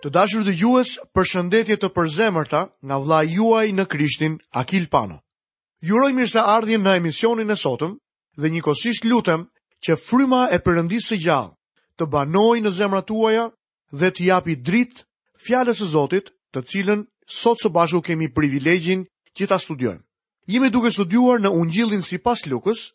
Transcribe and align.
Të 0.00 0.08
dashur 0.16 0.44
dhe 0.44 0.52
gjues 0.56 0.90
për 1.16 1.26
shëndetje 1.30 1.76
të 1.80 1.88
përzemërta 1.96 2.60
nga 2.88 2.96
vla 3.04 3.16
juaj 3.30 3.66
në 3.78 3.84
krishtin 3.92 4.36
Akil 4.60 4.86
Pano. 4.94 5.18
Juroj 5.88 6.12
mirë 6.18 6.30
se 6.34 6.44
ardhjen 6.56 6.80
në 6.86 6.94
emisionin 7.00 7.52
e 7.52 7.56
sotëm 7.64 7.98
dhe 8.40 8.50
një 8.54 8.62
kosisht 8.64 9.04
lutem 9.10 9.44
që 9.84 9.98
fryma 10.04 10.46
e 10.56 10.60
përëndisë 10.64 11.10
së 11.12 11.18
gjallë 11.26 11.52
të 12.00 12.08
banoj 12.16 12.56
në 12.64 12.72
zemrat 12.78 13.08
tuaja 13.12 13.44
dhe 14.00 14.08
të 14.16 14.24
japi 14.30 14.56
drit 14.70 15.04
fjales 15.46 15.84
e 15.84 15.90
Zotit 15.92 16.32
të 16.54 16.64
cilën 16.72 17.04
sot 17.40 17.60
së 17.60 17.68
bashku 17.76 18.00
kemi 18.08 18.30
privilegjin 18.38 19.04
që 19.36 19.50
ta 19.52 19.60
studiojmë. 19.66 20.04
Jemi 20.54 20.72
duke 20.78 20.90
studuar 20.96 21.44
në 21.44 21.52
ungjillin 21.60 22.02
si 22.08 22.16
pas 22.28 22.40
lukës 22.48 22.86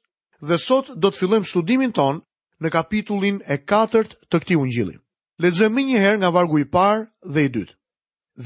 dhe 0.42 0.58
sot 0.58 0.90
do 0.98 1.14
të 1.14 1.22
fillojmë 1.22 1.52
studimin 1.54 1.94
ton 2.02 2.26
në 2.62 2.74
kapitullin 2.80 3.44
e 3.46 3.62
4 3.62 4.24
të 4.26 4.42
këti 4.42 4.58
ungjillin. 4.66 5.00
Lexojmë 5.43 5.81
një 5.83 5.97
herë 6.02 6.20
nga 6.21 6.29
vargu 6.36 6.61
i 6.61 6.65
parë 6.73 7.02
dhe 7.35 7.41
i 7.43 7.49
dytë. 7.55 7.73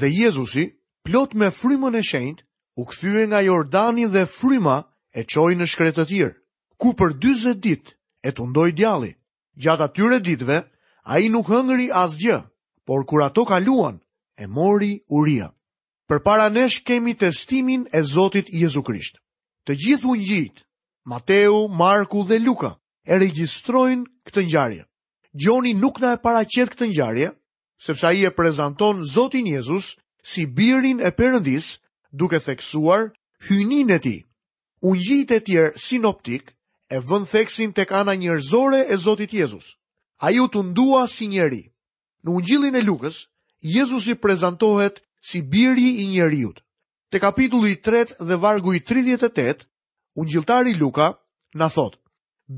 Dhe 0.00 0.08
Jezusi, 0.12 0.64
plot 1.06 1.36
me 1.38 1.48
frymën 1.58 1.94
e 1.94 2.02
shenjtë, 2.08 2.42
u 2.82 2.86
kthye 2.90 3.22
nga 3.30 3.40
Jordani 3.46 4.06
dhe 4.10 4.24
fryma 4.38 4.76
e 5.14 5.22
çoi 5.32 5.54
në 5.58 5.68
shkretë 5.70 6.00
të 6.00 6.06
tir, 6.10 6.32
ku 6.80 6.90
për 6.98 7.14
40 7.26 7.60
ditë 7.66 7.94
e 8.28 8.34
tundoi 8.38 8.72
djalli. 8.80 9.12
Gjatë 9.62 9.86
atyre 9.86 10.18
ditëve, 10.28 10.58
ai 11.14 11.30
nuk 11.30 11.46
hëngri 11.54 11.88
asgjë, 12.02 12.40
por 12.86 13.06
kur 13.08 13.22
ato 13.28 13.46
kaluan, 13.50 13.96
e 14.34 14.44
mori 14.56 14.92
uria. 15.18 15.46
Përpara 16.10 16.48
nesh 16.56 16.78
kemi 16.86 17.14
testimin 17.22 17.86
e 17.94 18.00
Zotit 18.14 18.50
Jezu 18.60 18.82
Krisht. 18.88 19.22
Të 19.66 19.72
gjithë 19.82 20.10
ungjit, 20.14 20.64
Mateu, 21.10 21.56
Marku 21.80 22.20
dhe 22.28 22.38
Luka, 22.46 22.72
e 23.06 23.12
registrojnë 23.24 24.10
këtë 24.26 24.40
ngjarje. 24.48 24.84
Gjoni 25.38 25.74
nuk 25.78 26.00
në 26.02 26.08
e 26.16 26.20
para 26.22 26.42
këtë 26.50 26.86
njarje, 26.90 27.28
sepse 27.78 28.06
a 28.08 28.12
i 28.12 28.24
e 28.26 28.30
prezenton 28.34 29.04
Zotin 29.06 29.46
Jezus 29.46 29.92
si 30.26 30.44
birin 30.46 30.98
e 31.00 31.10
përëndis 31.14 31.78
duke 32.10 32.40
theksuar 32.42 33.12
hynin 33.46 33.90
e 33.90 33.98
ti. 33.98 34.16
Ungjit 34.82 35.30
e 35.30 35.38
tjerë 35.46 35.78
sinoptik 35.78 36.50
e 36.90 36.98
vën 36.98 37.24
theksin 37.30 37.70
tek 37.72 37.92
ana 37.92 38.14
njërzore 38.14 38.80
e 38.92 38.96
Zotit 39.04 39.30
Jezus. 39.32 39.78
A 40.18 40.30
ju 40.34 40.48
të 40.50 40.64
ndua 40.72 41.06
si 41.08 41.26
njeri. 41.28 41.62
Në 42.24 42.28
ungjilin 42.34 42.76
e 42.76 42.82
lukës, 42.84 43.16
Jezus 43.74 44.08
i 44.12 44.18
prezentohet 44.18 45.00
si 45.28 45.40
biri 45.42 45.88
i 46.02 46.10
njeriut. 46.10 46.58
Te 47.10 47.20
kapitullu 47.20 47.66
i 47.70 47.76
3 47.86 48.18
dhe 48.28 48.36
vargu 48.36 48.74
i 48.74 48.80
38, 48.80 49.64
ungjiltari 50.20 50.74
Luka 50.74 51.14
në 51.58 51.70
thotë, 51.74 51.98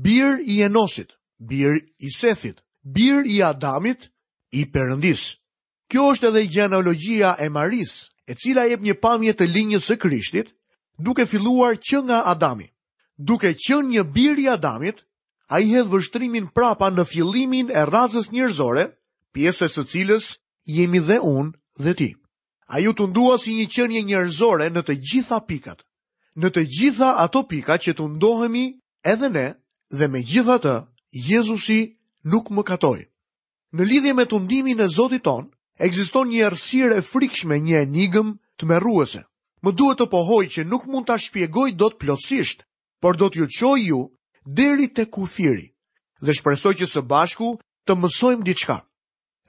bir 0.03 0.39
i 0.43 0.59
enosit 0.67 1.15
bir 1.49 1.85
i 1.99 2.11
Sethit, 2.11 2.57
bir 2.85 3.25
i 3.35 3.43
Adamit, 3.45 4.09
i 4.51 4.65
Perëndis. 4.71 5.23
Kjo 5.91 6.05
është 6.13 6.29
edhe 6.31 6.43
gjenealogjia 6.53 7.35
e 7.45 7.49
Maris, 7.51 7.93
e 8.31 8.35
cila 8.41 8.63
jep 8.71 8.81
një 8.83 8.95
pamje 9.03 9.33
të 9.39 9.47
linjës 9.53 9.87
së 9.89 9.97
Krishtit, 10.01 10.53
duke 10.97 11.25
filluar 11.27 11.75
që 11.77 12.03
nga 12.07 12.21
Adami. 12.33 12.69
Duke 13.29 13.51
qenë 13.61 13.89
një 13.93 14.03
bir 14.15 14.39
i 14.41 14.47
Adamit, 14.49 15.03
ai 15.53 15.63
hedh 15.69 15.89
vështrimin 15.91 16.47
prapa 16.55 16.89
në 16.89 17.05
fillimin 17.11 17.69
e 17.71 17.83
racës 17.91 18.31
njerëzore, 18.33 18.87
pjesës 19.35 19.75
së 19.77 19.83
cilës 19.93 20.25
jemi 20.65 20.99
dhe 20.99 21.19
unë 21.35 21.53
dhe 21.83 21.93
ti. 21.99 22.11
A 22.73 22.79
ju 22.81 22.93
të 22.97 23.09
ndua 23.11 23.35
si 23.37 23.53
një 23.59 23.67
qënje 23.75 24.01
njërzore 24.07 24.69
në 24.73 24.81
të 24.87 24.95
gjitha 25.07 25.37
pikat, 25.47 25.83
në 26.39 26.47
të 26.49 26.63
gjitha 26.77 27.09
ato 27.23 27.43
pikat 27.51 27.85
që 27.85 27.93
të 27.97 28.07
ndohemi 28.15 28.65
edhe 29.13 29.29
ne 29.29 29.47
dhe 29.97 30.07
me 30.09 30.23
gjitha 30.25 30.55
të 30.63 30.73
Jezusi 31.13 31.93
nuk 32.25 32.49
më 32.49 32.63
katoj. 32.65 33.05
Në 33.77 33.83
lidhje 33.85 34.13
me 34.13 34.25
të 34.25 34.79
e 34.79 34.87
Zotit 34.89 35.23
ton, 35.23 35.47
egziston 35.79 36.29
një 36.29 36.45
arsire 36.45 37.01
frikshme 37.01 37.59
një 37.59 37.81
enigëm 37.85 38.39
të 38.57 38.65
meruese. 38.65 39.21
Më 39.61 39.71
duhet 39.71 39.97
të 39.97 40.05
pohoj 40.09 40.45
që 40.47 40.65
nuk 40.65 40.85
mund 40.87 41.05
të 41.07 41.17
shpjegoj 41.17 41.71
do 41.77 41.89
të 41.89 41.97
plotësisht, 41.99 42.63
por 43.01 43.15
do 43.17 43.29
t'ju 43.29 43.45
qoj 43.47 43.79
ju 43.89 44.01
deri 44.45 44.87
të 44.89 45.05
kufiri, 45.09 45.69
dhe 46.21 46.33
shpresoj 46.33 46.73
që 46.81 46.85
së 46.87 47.01
bashku 47.05 47.59
të 47.87 47.93
mësojmë 47.95 48.43
diçka. 48.43 48.81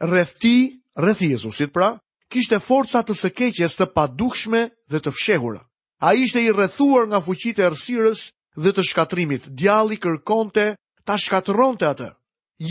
Rreth 0.03 0.37
ti, 0.41 0.81
rreth 0.99 1.22
Jezusit 1.22 1.72
pra, 1.72 1.97
kishte 2.31 2.61
forca 2.61 3.00
të 3.03 3.15
së 3.15 3.31
keqes 3.31 3.77
të 3.77 3.87
padukshme 3.94 4.69
dhe 4.91 4.99
të 5.00 5.11
fshehura. 5.17 5.62
A 6.00 6.12
ishte 6.15 6.43
i 6.44 6.50
rrethuar 6.53 7.06
nga 7.09 7.21
fuqit 7.25 7.59
e 7.59 7.69
rësirës 7.72 8.21
dhe 8.62 8.71
të 8.72 8.83
shkatrimit, 8.84 9.49
djali 9.56 9.97
kërkonte 9.99 10.75
ta 11.04 11.16
shkatëron 11.20 11.76
të 11.78 11.87
atë. 11.92 12.09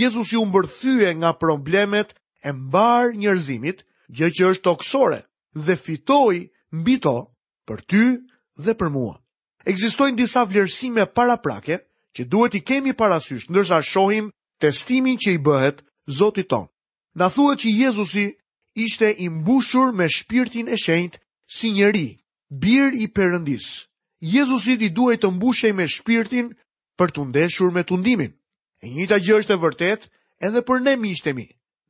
Jezus 0.01 0.33
ju 0.33 0.41
mbërthyje 0.45 1.09
nga 1.21 1.31
problemet 1.43 2.09
e 2.43 2.49
mbar 2.65 3.05
njërzimit, 3.21 3.77
gjë 4.17 4.29
që 4.35 4.43
është 4.53 4.65
toksore, 4.69 5.19
dhe 5.65 5.75
fitoj 5.85 6.35
mbi 6.79 6.95
to 7.05 7.17
për 7.67 7.79
ty 7.89 8.03
dhe 8.63 8.73
për 8.79 8.89
mua. 8.95 9.15
Ekzistojnë 9.71 10.17
disa 10.21 10.41
vlerësime 10.49 11.05
paraprake 11.17 11.75
që 12.15 12.21
duhet 12.31 12.53
i 12.59 12.65
kemi 12.69 12.93
parasysh, 13.01 13.45
ndërsa 13.51 13.77
shohim 13.91 14.25
testimin 14.61 15.17
që 15.23 15.29
i 15.39 15.41
bëhet 15.47 15.77
Zotit 16.19 16.49
ton. 16.51 16.65
Na 17.19 17.27
thuhet 17.33 17.59
që 17.63 17.69
Jezusi 17.79 18.25
ishte 18.85 19.07
i 19.23 19.27
mbushur 19.31 19.87
me 19.97 20.05
shpirtin 20.17 20.67
e 20.67 20.75
shenjtë 20.83 21.21
si 21.55 21.67
njeri, 21.71 22.09
bir 22.61 22.89
i 22.91 23.05
përëndis. 23.15 23.65
Jezusi 24.33 24.73
i 24.75 24.89
duhet 24.97 25.23
të 25.23 25.29
mbushej 25.31 25.71
me 25.77 25.85
shpirtin 25.95 26.45
për 26.97 27.11
të 27.13 27.25
ndeshur 27.29 27.71
me 27.75 27.83
tundimin. 27.89 28.33
E 28.83 28.89
njëta 28.89 29.17
gjë 29.23 29.37
është 29.41 29.53
e 29.55 29.61
vërtet 29.63 30.07
edhe 30.43 30.61
për 30.67 30.83
ne 30.85 30.95
miqtemi. 30.99 31.47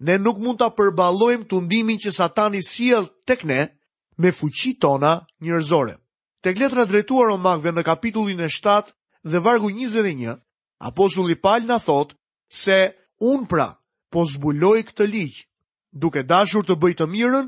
Ne 0.08 0.18
nuk 0.20 0.38
mund 0.44 0.60
ta 0.60 0.70
përballojmë 0.76 1.48
tundimin 1.52 2.00
që 2.04 2.14
Satani 2.18 2.62
sjell 2.66 3.08
tek 3.28 3.44
ne 3.48 3.62
me 4.22 4.32
fuqi 4.32 4.74
tona 4.82 5.26
njerëzore. 5.44 5.96
Tek 6.44 6.60
letra 6.60 6.86
drejtuar 6.86 7.30
Romakëve 7.32 7.72
në 7.74 7.84
kapitullin 7.88 8.40
e 8.44 8.50
7 8.52 8.92
dhe 9.32 9.40
vargu 9.40 9.70
21, 9.72 10.34
apostulli 10.84 11.36
Paul 11.40 11.66
na 11.70 11.78
thot 11.80 12.16
se 12.50 12.80
un 13.24 13.46
pra 13.48 13.70
po 14.12 14.26
zbuloj 14.28 14.82
këtë 14.90 15.06
ligj, 15.08 15.38
duke 15.92 16.24
dashur 16.28 16.66
të 16.68 16.76
bëj 16.82 16.94
të 17.00 17.08
mirën, 17.14 17.48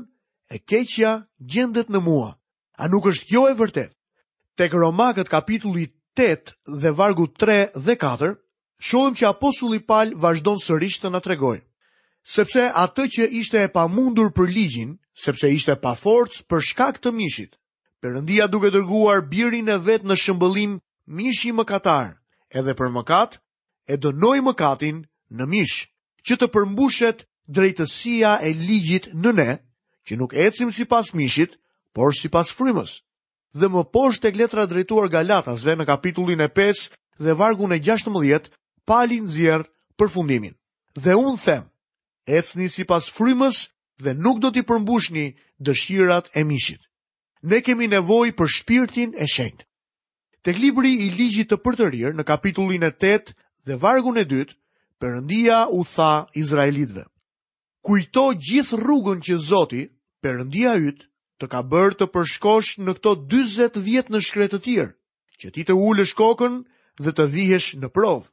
e 0.50 0.56
keqja 0.70 1.12
gjendet 1.52 1.92
në 1.92 2.00
mua. 2.06 2.30
A 2.80 2.88
nuk 2.88 3.06
është 3.10 3.28
kjo 3.30 3.42
e 3.50 3.54
vërtet? 3.56 3.92
Tek 4.56 4.72
Romakët 4.72 5.28
kapitulli 5.32 5.86
8 6.20 6.54
dhe 6.82 6.90
vargu 6.90 7.26
3 7.34 7.70
dhe 7.86 7.96
4, 8.00 8.28
shohim 8.88 9.14
që 9.18 9.28
apostulli 9.32 9.80
Paul 9.90 10.14
vazhdon 10.24 10.58
sërish 10.66 10.98
të 11.02 11.10
na 11.12 11.20
tregojë 11.26 11.62
sepse 12.34 12.62
atë 12.82 13.04
që 13.14 13.26
ishte 13.40 13.58
e 13.62 13.68
pamundur 13.74 14.32
për 14.34 14.48
ligjin, 14.50 14.94
sepse 15.24 15.46
ishte 15.56 15.76
pa 15.84 15.92
forcë 16.04 16.40
për 16.50 16.64
shkak 16.68 16.96
të 16.98 17.12
mishit. 17.14 17.52
Perëndia 18.02 18.48
duke 18.50 18.72
dërguar 18.74 19.20
birin 19.30 19.70
e 19.70 19.76
vet 19.86 20.02
në 20.02 20.16
shëmbëllim 20.22 20.72
mishi 21.20 21.52
mëkatar, 21.54 22.08
edhe 22.58 22.74
për 22.80 22.90
mëkat 22.98 23.38
e 23.92 24.00
dënoi 24.02 24.42
mëkatin 24.48 24.98
në 25.38 25.44
mish, 25.54 25.76
që 26.26 26.34
të 26.40 26.50
përmbushet 26.56 27.22
drejtësia 27.58 28.32
e 28.48 28.56
ligjit 28.58 29.12
në 29.22 29.36
ne, 29.38 29.50
që 30.06 30.18
nuk 30.18 30.34
ecim 30.48 30.74
sipas 30.80 31.14
mishit, 31.14 31.54
por 31.94 32.10
sipas 32.18 32.50
frymës 32.58 32.98
dhe 33.58 33.68
më 33.72 33.82
poshtë 33.94 34.22
tek 34.28 34.38
letra 34.40 34.66
drejtuar 34.68 35.08
Galatasve 35.10 35.76
në 35.78 35.86
kapitullin 35.88 36.44
e 36.44 36.48
5 36.56 36.90
dhe 37.24 37.34
vargun 37.38 37.72
e 37.72 37.78
16, 37.88 38.50
palin 38.90 39.24
nxjerr 39.26 39.64
për 39.98 40.08
fundimin. 40.14 40.54
Dhe 41.04 41.14
unë 41.20 41.40
them, 41.46 41.64
ecni 42.38 42.68
sipas 42.70 43.08
frymës 43.16 43.58
dhe 44.02 44.12
nuk 44.14 44.40
do 44.44 44.50
t'i 44.52 44.62
përmbushni 44.68 45.26
dëshirat 45.66 46.26
e 46.38 46.42
mishit. 46.50 46.82
Ne 47.48 47.58
kemi 47.64 47.86
nevojë 47.94 48.36
për 48.38 48.48
shpirtin 48.58 49.10
e 49.16 49.26
shenjtë. 49.34 49.64
Tek 50.44 50.60
libri 50.62 50.92
i 51.06 51.10
ligjit 51.16 51.48
të 51.50 51.58
përtërir 51.64 52.14
në 52.14 52.24
kapitullin 52.28 52.86
e 52.88 52.92
8 52.92 53.34
dhe 53.66 53.74
vargun 53.82 54.20
e 54.20 54.24
2, 54.30 54.52
Perëndia 55.00 55.64
u 55.76 55.82
tha 55.84 56.24
Izraelitëve: 56.40 57.02
Kujto 57.84 58.26
gjithë 58.46 58.78
rrugën 58.80 59.18
që 59.26 59.34
Zoti, 59.48 59.82
Perëndia 60.24 60.76
yt, 60.88 61.02
të 61.40 61.48
ka 61.52 61.60
bërë 61.68 61.96
të 62.00 62.06
përshkosh 62.14 62.76
në 62.86 62.94
këto 62.98 63.12
20 63.32 63.78
vjet 63.86 64.08
në 64.12 64.20
shkretë 64.24 64.56
të 64.58 64.62
tjerë, 64.66 64.92
që 65.42 65.50
ti 65.54 65.64
të 65.68 65.74
ulesh 65.86 66.14
kokën 66.16 66.54
dhe 67.02 67.12
të 67.12 67.26
vihesh 67.34 67.72
në 67.82 67.90
provë, 67.92 68.24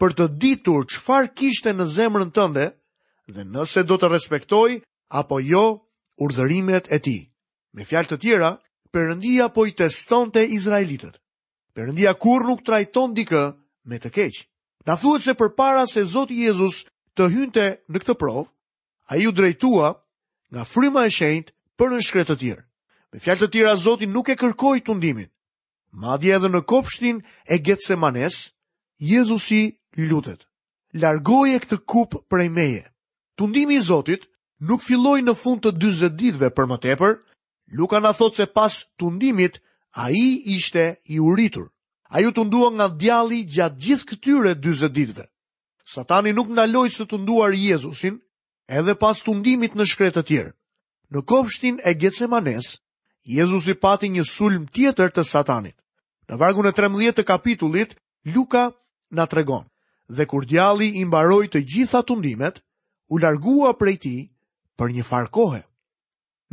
për 0.00 0.16
të 0.18 0.26
ditur 0.42 0.86
qëfar 0.90 1.30
kishte 1.38 1.74
në 1.74 1.86
zemrën 1.96 2.32
tënde 2.34 2.68
dhe 3.30 3.44
nëse 3.54 3.84
do 3.86 3.96
të 4.00 4.08
respektoj 4.10 4.70
apo 5.20 5.38
jo 5.46 5.64
urdhërimet 6.24 6.90
e 6.90 6.98
ti. 7.04 7.18
Me 7.74 7.86
fjalë 7.86 8.10
të 8.10 8.20
tjera, 8.24 8.50
përëndia 8.90 9.46
po 9.54 9.66
i 9.68 9.74
teston 9.78 10.32
të 10.34 10.48
Izraelitet. 10.56 11.20
Përëndia 11.74 12.16
kur 12.18 12.42
nuk 12.48 12.64
trajton 12.66 13.12
dikë 13.14 13.42
me 13.86 13.98
të 14.02 14.10
keqë. 14.16 14.42
Në 14.88 14.96
thuet 14.98 15.22
se 15.22 15.36
për 15.38 15.52
para 15.54 15.84
se 15.86 16.02
Zotë 16.08 16.34
Jezus 16.34 16.80
të 17.14 17.28
hynte 17.30 17.66
në 17.86 17.98
këtë 18.02 18.16
provë, 18.18 18.42
a 19.12 19.18
ju 19.22 19.30
drejtua 19.30 19.92
nga 20.50 20.64
fryma 20.66 21.04
e 21.06 21.10
shenjtë 21.14 21.52
për 21.80 21.94
në 21.94 21.98
shkretë 22.04 22.28
të 22.28 22.34
tjerë. 22.44 22.62
Me 23.10 23.18
fjalë 23.24 23.40
të 23.40 23.48
tjera 23.54 23.72
Zoti 23.82 24.06
nuk 24.12 24.28
e 24.28 24.36
kërkoi 24.38 24.82
tundimin. 24.84 25.30
Madje 26.04 26.34
edhe 26.36 26.50
në 26.52 26.60
kopshtin 26.70 27.22
e 27.48 27.56
Getsemanes, 27.66 28.36
Jezusi 29.10 29.62
lutet: 30.10 30.44
"Largoje 31.02 31.56
këtë 31.64 31.78
kupë 31.90 32.20
prej 32.30 32.48
meje." 32.58 32.84
Tundimi 33.40 33.78
i 33.80 33.80
Zotit 33.86 34.26
nuk 34.68 34.82
filloi 34.84 35.24
në 35.24 35.34
fund 35.42 35.62
të 35.64 35.72
40 35.80 36.14
ditëve 36.20 36.50
për 36.56 36.68
më 36.70 36.78
tepër. 36.86 37.16
Luka 37.78 38.00
na 38.02 38.12
thot 38.18 38.34
se 38.34 38.46
pas 38.56 38.74
tundimit 38.98 39.56
ai 40.04 40.20
ishte 40.56 40.84
i 41.14 41.18
uritur. 41.22 41.66
Ai 42.14 42.24
u 42.26 42.32
tundua 42.34 42.68
nga 42.74 42.88
djalli 43.00 43.40
gjatë 43.54 43.80
gjithë 43.82 44.04
këtyre 44.08 44.52
40 44.58 44.92
ditëve. 44.98 45.24
Satani 45.92 46.32
nuk 46.34 46.48
ndaloi 46.50 46.90
të 46.92 47.04
tunduar 47.10 47.52
Jezusin 47.54 48.20
edhe 48.68 48.94
pas 49.02 49.22
tundimit 49.26 49.72
në 49.74 49.84
shkretë 49.90 50.20
të 50.20 50.24
tjerë. 50.30 50.52
Në 51.10 51.22
kopshtin 51.26 51.80
e 51.84 51.92
Gjetsemanes, 51.98 52.66
Jezus 53.26 53.66
i 53.66 53.74
pati 53.84 54.08
një 54.14 54.22
sulm 54.30 54.66
tjetër 54.70 55.10
të 55.14 55.24
satanit. 55.26 55.74
Në 56.30 56.36
vargun 56.38 56.68
e 56.70 56.72
13 56.76 57.16
të 57.18 57.24
kapitullit, 57.26 57.96
Luka 58.34 58.68
na 59.16 59.26
tregon. 59.26 59.66
Dhe 60.10 60.24
kur 60.30 60.46
djalli 60.46 60.88
i 61.00 61.04
mbaroi 61.04 61.48
të 61.50 61.64
gjitha 61.72 62.02
tundimet, 62.06 62.62
u 63.10 63.18
largua 63.22 63.72
prej 63.78 63.96
tij 64.02 64.20
për 64.78 64.86
një 64.94 65.04
far 65.10 65.26
kohë. 65.34 65.60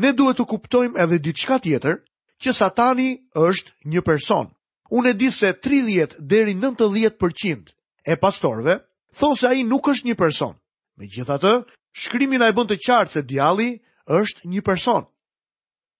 Ne 0.01 0.11
duhet 0.17 0.37
të 0.41 0.45
kuptojmë 0.51 0.99
edhe 1.03 1.17
diçka 1.27 1.57
tjetër, 1.63 1.95
që 2.41 2.51
Satani 2.53 3.09
është 3.33 3.71
një 3.93 4.01
person. 4.05 4.49
Unë 4.89 5.09
e 5.13 5.17
di 5.17 5.29
se 5.33 5.53
30 5.53 6.17
deri 6.31 6.53
90% 6.57 7.73
e 8.05 8.13
pastorve 8.23 8.77
thonë 9.19 9.37
se 9.39 9.47
ai 9.51 9.65
nuk 9.65 9.89
është 9.93 10.07
një 10.09 10.15
person. 10.23 10.53
Megjithatë, 10.97 11.53
shkrimi 12.01 12.37
na 12.37 12.49
e 12.51 12.55
bën 12.57 12.69
të 12.69 12.77
qartë 12.85 13.15
se 13.19 13.21
djalli 13.29 13.71
është 14.15 14.47
një 14.47 14.61
person. 14.63 15.05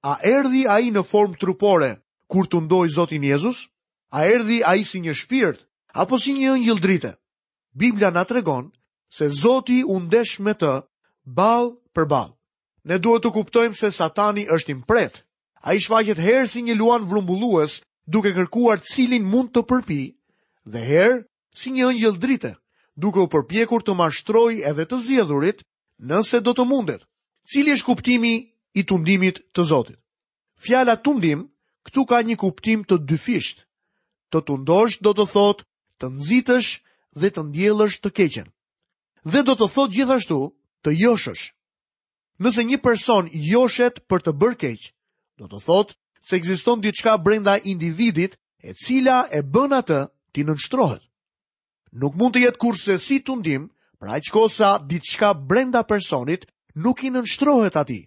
A 0.04 0.15
erdi 0.24 0.63
a 0.69 0.80
i 0.80 0.92
në 0.94 1.04
formë 1.12 1.38
trupore, 1.42 1.89
kur 2.31 2.48
të 2.48 2.62
ndojë 2.65 2.94
Zotin 2.95 3.24
Jezus? 3.27 3.65
A 4.15 4.25
erdi 4.31 4.62
a 4.63 4.75
i 4.80 4.83
si 4.88 5.01
një 5.04 5.13
shpirt, 5.19 5.63
apo 5.94 6.19
si 6.19 6.33
një 6.38 6.54
njëllë 6.63 6.83
drite? 6.83 7.12
Biblia 7.75 8.09
nga 8.12 8.24
të 8.25 8.38
regon, 8.39 8.71
se 9.12 9.27
Zoti 9.42 9.81
undesh 9.83 10.39
me 10.39 10.54
të, 10.56 10.77
balë 11.25 11.68
për 11.95 12.06
balë. 12.07 12.33
Ne 12.88 12.98
duhet 13.04 13.25
të 13.25 13.33
kuptojmë 13.36 13.75
se 13.75 13.92
satani 13.92 14.48
është 14.48 14.71
impret. 14.71 15.25
A 15.68 15.75
i 15.75 15.81
shfaqet 15.83 16.19
herë 16.24 16.45
si 16.48 16.62
një 16.63 16.77
luan 16.80 17.04
vrumbullues, 17.04 17.81
duke 18.07 18.31
kërkuar 18.38 18.80
cilin 18.80 19.25
mund 19.27 19.51
të 19.51 19.65
përpi, 19.68 20.01
dhe 20.71 20.80
herë 20.88 21.19
si 21.57 21.74
një 21.75 21.89
njëllë 21.98 22.21
drite, 22.24 22.51
duke 22.95 23.19
u 23.19 23.27
përpjekur 23.33 23.83
të 23.83 23.98
mashtroj 24.00 24.54
edhe 24.71 24.86
të 24.88 25.00
zjedhurit, 25.07 25.65
nëse 26.12 26.39
do 26.48 26.54
të 26.56 26.63
mundet. 26.71 27.04
Cili 27.47 27.71
është 27.77 27.88
kuptimi 27.88 28.31
i 28.75 28.83
tundimit 28.89 29.38
të 29.55 29.63
Zotit? 29.69 29.95
Fjala 30.65 30.97
tundim 30.99 31.45
këtu 31.88 32.03
ka 32.09 32.17
një 32.27 32.35
kuptim 32.41 32.81
të 32.83 32.97
dyfisht. 33.07 33.63
Të 34.33 34.41
tundosh 34.49 34.97
do 35.05 35.13
të 35.15 35.25
thotë 35.33 35.63
të 36.03 36.09
nxitësh 36.17 36.71
dhe 37.21 37.29
të 37.31 37.41
ndjellësh 37.47 37.97
të 38.03 38.09
keqen. 38.17 38.49
Dhe 39.31 39.44
do 39.47 39.55
të 39.55 39.67
thotë 39.75 39.95
gjithashtu 39.95 40.39
të 40.83 40.89
joshësh. 41.03 41.45
Nëse 42.44 42.61
një 42.67 42.79
person 42.88 43.31
joshet 43.51 44.03
për 44.11 44.19
të 44.27 44.31
bërë 44.41 44.59
keq, 44.63 44.81
do 45.39 45.45
të 45.47 45.57
thotë 45.67 45.94
se 46.27 46.35
ekziston 46.38 46.83
diçka 46.83 47.13
brenda 47.25 47.55
individit 47.73 48.33
e 48.69 48.75
cila 48.83 49.23
e 49.31 49.39
bën 49.53 49.71
atë 49.79 50.01
të 50.35 50.39
nënshtrohet. 50.49 51.03
Nuk 52.01 52.13
mund 52.19 52.35
të 52.35 52.44
jetë 52.44 52.61
kurse 52.63 52.99
si 53.07 53.21
tundim, 53.27 53.71
pra 53.99 54.19
aq 54.19 54.27
kosa 54.35 54.75
diçka 54.91 55.31
brenda 55.49 55.81
personit 55.94 56.44
nuk 56.83 57.01
i 57.03 57.09
nënshtrohet 57.12 57.75
ati. 57.81 58.01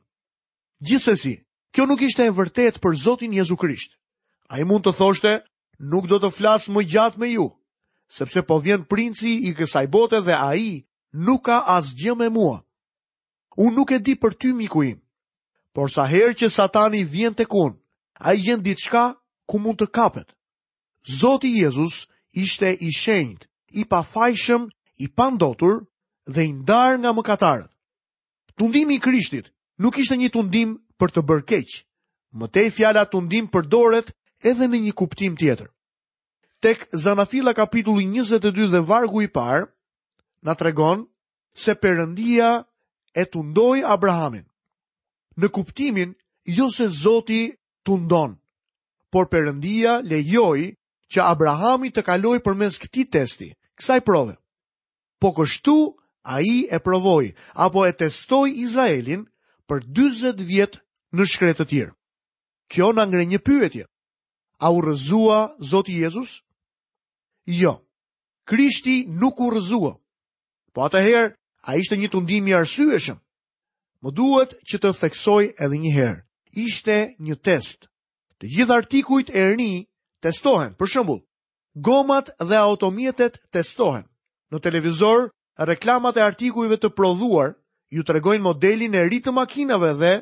Gjithsesi, 0.87 1.35
kjo 1.75 1.87
nuk 1.91 2.03
ishte 2.07 2.25
e 2.29 2.33
vërtet 2.35 2.79
për 2.83 2.97
Zotin 2.97 3.35
Jezu 3.35 3.57
Krisht. 3.59 3.97
A 4.51 4.61
i 4.61 4.65
mund 4.65 4.85
të 4.87 4.93
thoshte, 4.99 5.33
nuk 5.79 6.07
do 6.11 6.19
të 6.23 6.31
flasë 6.37 6.73
më 6.75 6.87
gjatë 6.93 7.21
me 7.23 7.29
ju, 7.35 7.47
sepse 8.11 8.43
po 8.47 8.59
vjen 8.63 8.85
princi 8.91 9.33
i 9.49 9.53
kësaj 9.59 9.87
bote 9.93 10.21
dhe 10.27 10.35
a 10.35 10.51
i 10.59 10.71
nuk 11.27 11.45
ka 11.49 11.59
asgjë 11.77 12.15
me 12.19 12.29
mua. 12.35 12.59
Unë 13.59 13.75
nuk 13.77 13.93
e 13.93 13.99
di 13.99 14.15
për 14.17 14.35
ty 14.39 14.53
miku 14.57 14.83
im, 14.87 14.99
por 15.75 15.91
sa 15.95 16.07
herë 16.11 16.35
që 16.43 16.51
satani 16.51 17.03
vjen 17.05 17.35
të 17.35 17.47
kun, 17.51 17.75
a 18.27 18.35
i 18.35 18.41
gjen 18.43 18.63
diçka 18.63 19.05
ku 19.49 19.59
mund 19.59 19.81
të 19.81 19.91
kapet. 19.95 20.27
Zoti 21.21 21.51
Jezus 21.63 22.07
ishte 22.33 22.71
i 22.87 22.91
shenjt, 22.93 23.49
i 23.79 23.85
pafajshëm, 23.87 24.69
i 25.03 25.09
pandotur 25.17 25.83
dhe 26.27 26.43
i 26.45 26.53
ndar 26.53 26.99
nga 26.99 27.11
mëkatarët. 27.17 27.70
Tundimi 28.61 28.99
i 28.99 29.01
Krishtit 29.01 29.47
nuk 29.81 29.97
ishte 30.03 30.17
një 30.21 30.29
tundim 30.37 30.75
për 31.01 31.13
të 31.17 31.21
bërë 31.29 31.45
keq. 31.51 31.77
Mëtej 32.41 32.67
fjala 32.79 33.07
tundim 33.09 33.47
përdoret 33.55 34.11
edhe 34.51 34.67
në 34.69 34.81
një 34.85 34.93
kuptim 35.01 35.39
tjetër. 35.41 35.71
Tek 36.65 36.83
Zanafila 37.05 37.55
kapitulli 37.57 38.05
22 38.21 38.67
dhe 38.75 38.83
vargu 38.91 39.23
i 39.25 39.31
parë 39.39 39.63
na 40.47 40.53
tregon 40.61 41.07
se 41.63 41.73
Perëndia 41.83 42.51
e 43.17 43.25
tundoi 43.33 43.81
Abrahamin. 43.95 44.45
Në 45.41 45.49
kuptimin 45.57 46.13
jo 46.59 46.69
se 46.77 46.91
Zoti 47.01 47.41
tundon, 47.85 48.37
por 49.11 49.31
Perëndia 49.33 50.03
lejoi 50.05 50.69
që 51.11 51.25
Abrahami 51.33 51.95
të 51.97 52.05
kaloi 52.13 52.45
përmes 52.45 52.77
këtij 52.85 53.09
testi, 53.17 53.49
kësaj 53.81 54.01
prove. 54.07 54.37
Po 55.21 55.33
kështu 55.39 55.79
a 56.23 56.41
i 56.43 56.67
e 56.71 56.79
provoj 56.79 57.33
apo 57.55 57.87
e 57.87 57.93
testoj 57.97 58.51
Izraelin 58.57 59.25
për 59.69 59.85
20 59.85 60.45
vjetë 60.45 60.81
në 61.17 61.25
shkretë 61.27 61.61
të 61.63 61.69
tjirë. 61.71 61.93
Kjo 62.71 62.93
në 62.95 63.05
ngre 63.09 63.25
një 63.27 63.41
pyetje. 63.43 63.85
A 64.61 64.71
u 64.71 64.81
rëzua 64.85 65.57
Zotë 65.71 65.95
Jezus? 66.05 66.41
Jo, 67.49 67.81
Krishti 68.47 69.07
nuk 69.09 69.41
u 69.41 69.51
rëzua. 69.51 69.95
Po 70.75 70.81
atëherë, 70.87 71.33
a 71.67 71.77
ishte 71.81 71.97
një 71.97 72.09
tundim 72.13 72.47
i 72.49 72.55
arsueshëm. 72.55 73.17
Më 74.05 74.11
duhet 74.17 74.55
që 74.65 74.77
të 74.81 74.91
theksoj 75.01 75.45
edhe 75.59 75.77
një 75.77 75.93
herë. 75.97 76.21
Ishte 76.61 76.99
një 77.19 77.37
test. 77.41 77.89
Të 78.41 78.45
gjithë 78.55 78.77
artikujt 78.77 79.31
e 79.33 79.41
rëni 79.51 79.87
testohen, 80.23 80.75
për 80.77 80.87
shëmbull. 80.87 81.23
Gomat 81.75 82.31
dhe 82.39 82.57
automjetet 82.61 83.41
testohen. 83.51 84.05
Në 84.53 84.59
televizor, 84.61 85.31
reklamat 85.65 86.17
e 86.17 86.23
artikujve 86.25 86.79
të 86.81 86.89
prodhuar 86.97 87.53
ju 87.93 88.03
të 88.05 88.15
regojnë 88.17 88.45
modelin 88.47 88.95
e 88.97 89.03
rritë 89.05 89.33
makinave 89.37 89.93
dhe 90.01 90.13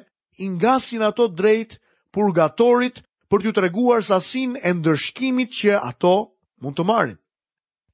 ingasin 0.42 1.02
ato 1.06 1.28
drejt 1.28 1.78
purgatorit 2.10 3.02
për 3.30 3.42
t'ju 3.42 3.52
të 3.54 3.64
reguar 3.68 4.02
sasin 4.02 4.56
e 4.58 4.70
ndërshkimit 4.74 5.50
që 5.58 5.78
ato 5.88 6.14
mund 6.62 6.74
të 6.78 6.84
marrin. 6.88 7.18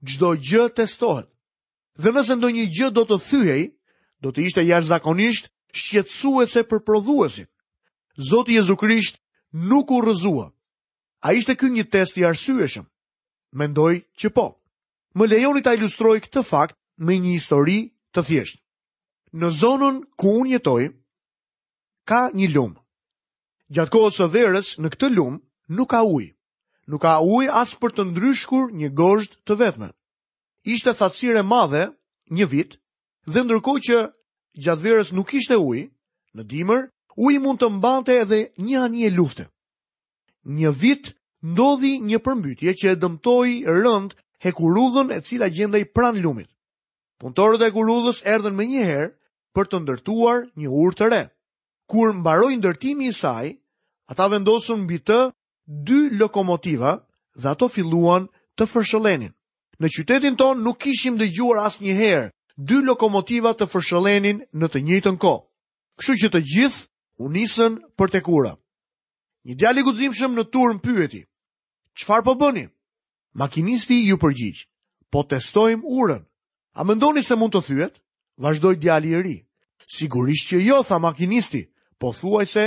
Gjdo 0.07 0.31
gjë 0.41 0.65
testohet. 0.77 1.29
Dhe 2.01 2.11
nëse 2.15 2.35
ndo 2.39 2.49
një 2.51 2.65
gjë 2.77 2.89
do 2.97 3.03
të 3.09 3.17
thyhej, 3.29 3.65
do 4.25 4.29
të 4.33 4.41
ishte 4.49 4.65
jash 4.65 4.89
zakonisht 4.89 5.51
shqetsuese 5.81 6.65
për 6.71 6.81
prodhuesin. 6.87 7.47
Zotë 8.29 8.57
Jezukrisht 8.59 9.19
nuk 9.53 9.91
u 9.91 10.01
rëzua. 10.05 10.49
A 11.25 11.35
ishte 11.37 11.55
kënjë 11.61 11.87
test 11.93 12.17
i 12.19 12.25
arsueshëm? 12.25 12.87
Mendoj 13.53 13.95
që 14.21 14.31
po. 14.37 14.49
Më 15.15 15.29
lejoni 15.29 15.63
ta 15.63 15.73
ilustroj 15.75 16.21
këtë 16.25 16.43
fakt 16.47 16.77
me 16.99 17.17
një 17.19 17.35
histori 17.39 17.79
të 18.15 18.23
thjeshtë. 18.29 18.61
Në 19.35 19.49
zonën 19.51 19.97
ku 20.21 20.31
unë 20.43 20.53
jetoj, 20.55 20.85
ka 22.07 22.29
një 22.31 22.51
lumë. 22.55 22.79
Gjatë 23.75 23.91
kohës 23.95 24.19
së 24.21 24.29
verës, 24.35 24.75
në 24.79 24.91
këtë 24.95 25.09
lumë, 25.17 25.41
nuk 25.77 25.89
ka 25.91 26.03
ujë. 26.07 26.31
Nuk 26.87 27.01
ka 27.03 27.17
ujë 27.25 27.53
asë 27.63 27.79
për 27.81 27.95
të 27.97 28.03
ndryshkur 28.11 28.71
një 28.79 28.91
gosht 28.95 29.39
të 29.49 29.55
vetme. 29.63 29.89
Ishte 30.69 30.93
thatsire 30.95 31.43
madhe, 31.43 31.87
një 32.31 32.47
vit, 32.53 32.79
dhe 33.27 33.43
ndërko 33.45 33.73
që 33.87 33.99
gjatë 34.65 34.85
verës 34.85 35.11
nuk 35.17 35.35
ishte 35.35 35.59
ujë, 35.59 35.89
në 36.39 36.43
dimër, 36.51 36.87
ujë 37.25 37.41
mund 37.43 37.59
të 37.61 37.71
mbante 37.75 38.15
edhe 38.23 38.39
një 38.59 38.77
anje 38.87 39.11
lufte. 39.11 39.49
Një 40.45 40.71
vit, 40.81 41.15
ndodhi 41.43 41.99
një 42.05 42.19
përmbytje 42.25 42.73
që 42.81 42.87
e 42.95 42.99
dëmtoj 43.01 43.49
rënd 43.83 44.15
hekurudhën 44.45 45.09
e 45.17 45.21
cila 45.25 45.49
gjendej 45.49 45.85
pran 45.95 46.21
lumit. 46.23 46.53
Puntorët 47.23 47.63
e 47.67 47.71
gurudhës 47.75 48.21
erdhen 48.35 48.57
më 48.59 48.65
njëherë 48.71 49.11
për 49.55 49.69
të 49.73 49.81
ndërtuar 49.85 50.39
një 50.63 50.71
ur 50.85 50.95
të 51.01 51.09
re. 51.13 51.23
Kur 51.93 52.13
mbaroi 52.19 52.57
ndërtimi 52.59 53.09
i 53.11 53.15
saj, 53.19 53.53
ata 54.13 54.27
vendosën 54.33 54.81
mbi 54.87 54.99
të 55.09 55.19
dy 55.91 55.99
lokomotiva 56.23 56.95
dhe 57.43 57.49
ato 57.53 57.69
filluan 57.75 58.27
të 58.59 58.67
fërshëllenin. 58.73 59.33
Në 59.81 59.89
qytetin 59.95 60.39
ton 60.41 60.61
nuk 60.65 60.81
kishim 60.85 61.17
dëgjuar 61.21 61.63
asnjëherë 61.69 62.25
dy 62.71 62.77
lokomotiva 62.89 63.55
të 63.59 63.69
fërshëllenin 63.73 64.43
në 64.61 64.67
të 64.73 64.83
njëjtën 64.87 65.17
kohë. 65.25 65.45
Kështu 65.99 66.13
që 66.23 66.29
të 66.35 66.41
gjithë 66.51 66.87
u 67.25 67.31
nisën 67.37 67.75
për 67.99 68.13
tek 68.19 68.29
ura. 68.39 68.53
Një 69.47 69.55
djalë 69.63 69.81
i 69.81 69.85
guximshëm 69.89 70.33
në 70.35 70.45
turm 70.55 70.79
pyeti: 70.87 71.23
"Çfarë 71.99 72.25
po 72.29 72.35
bëni?" 72.43 72.67
Makinisti 73.43 74.03
ju 74.09 74.17
përgjigj: 74.25 74.61
"Po 75.11 75.23
testojm 75.31 75.85
urën." 75.99 76.23
A 76.75 76.83
mendoni 76.85 77.23
se 77.23 77.37
mund 77.39 77.55
të 77.55 77.61
thyet? 77.69 78.01
Vazhdoj 78.43 78.77
djali 78.83 79.11
i 79.15 79.23
ri. 79.23 79.35
Sigurisht 79.87 80.49
që 80.51 80.59
jo, 80.67 80.81
tha 80.83 80.99
makinisti, 80.99 81.69
po 81.99 82.11
thuaj 82.13 82.47
se 82.51 82.65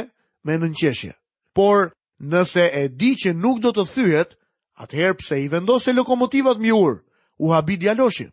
me 0.48 0.56
nënqeshje. 0.62 1.12
Por 1.54 1.90
nëse 2.32 2.64
e 2.72 2.86
di 2.88 3.12
që 3.20 3.34
nuk 3.36 3.60
do 3.60 3.74
të 3.76 3.84
thyet, 3.94 4.36
atëherë 4.80 5.18
pse 5.20 5.42
i 5.44 5.50
vendose 5.52 5.92
lokomotivat 5.94 6.58
mi 6.64 6.72
ur, 6.72 7.02
u 7.44 7.52
habi 7.52 7.76
djaloshi. 7.82 8.30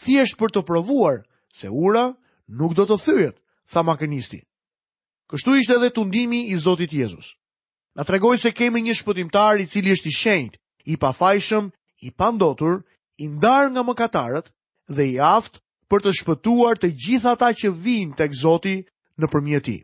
Thjesht 0.00 0.38
për 0.40 0.54
të 0.54 0.64
provuar 0.64 1.20
se 1.52 1.68
ura 1.68 2.14
nuk 2.48 2.72
do 2.78 2.86
të 2.88 2.96
thyet, 3.04 3.36
tha 3.68 3.84
makinisti. 3.84 4.40
Kështu 5.28 5.58
ishte 5.60 5.76
edhe 5.76 5.92
tundimi 5.92 6.46
i 6.48 6.56
Zotit 6.56 6.92
Jezus. 6.96 7.34
Na 7.94 8.06
tregoj 8.08 8.38
se 8.38 8.54
kemi 8.56 8.80
një 8.86 8.94
shpëtimtar 9.02 9.60
i 9.60 9.66
cili 9.68 9.92
është 9.92 10.08
i 10.08 10.16
shenjt, 10.22 10.54
i 10.96 10.96
pafajshëm, 10.96 11.68
i 12.08 12.10
pandotur, 12.16 12.86
i 13.20 13.28
ndar 13.28 13.68
nga 13.74 13.84
mëkatarët 13.84 14.48
dhe 14.88 15.04
i 15.14 15.18
aft 15.20 15.60
për 15.90 16.02
të 16.04 16.12
shpëtuar 16.20 16.80
të 16.80 16.88
gjitha 17.00 17.34
ata 17.36 17.52
që 17.56 17.70
vinë 17.84 18.16
tek 18.18 18.34
Zoti 18.42 18.76
nëpërmjet 19.20 19.64
tij. 19.64 19.80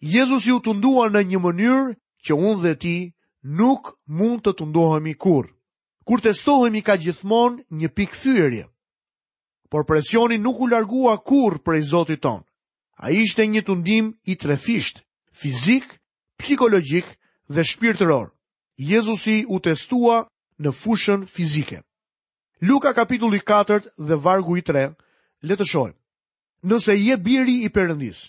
Jezus 0.00 0.46
ju 0.48 0.60
tundua 0.64 1.08
në 1.12 1.20
një 1.32 1.38
mënyrë 1.44 1.96
që 2.28 2.32
unë 2.36 2.60
dhe 2.62 2.72
ti 2.82 2.96
nuk 3.58 3.82
mund 4.16 4.40
të 4.44 4.52
tundohemi 4.60 5.14
kur. 5.24 5.44
Kur 6.06 6.18
testohemi 6.20 6.80
ka 6.86 6.94
gjithmonë 7.00 7.64
një 7.78 7.88
pikë 7.96 8.18
thyrje. 8.22 8.64
Por 9.70 9.82
presioni 9.88 10.38
nuk 10.38 10.60
u 10.60 10.66
largua 10.70 11.16
kur 11.28 11.58
prej 11.64 11.82
Zotit 11.92 12.22
ton. 12.22 12.42
A 13.02 13.10
ishte 13.10 13.44
një 13.46 13.62
tundim 13.66 14.12
i 14.30 14.36
trefisht, 14.36 15.02
fizik, 15.32 15.84
psikologjik 16.40 17.04
dhe 17.54 17.62
shpirtëror. 17.64 18.26
Jezusi 18.76 19.44
u 19.48 19.60
testua 19.60 20.24
në 20.62 20.70
fushën 20.80 21.26
fizike. 21.34 21.82
Luka 22.62 22.92
kapitulli 22.94 23.40
4 23.44 23.80
dhe 23.98 24.14
vargu 24.16 24.56
i 24.56 24.62
3, 24.64 24.94
le 25.44 25.56
të 25.60 25.64
shojmë. 25.68 25.94
Nëse 26.64 26.94
je 26.96 27.16
biri 27.20 27.56
i 27.64 27.68
përëndis, 27.68 28.22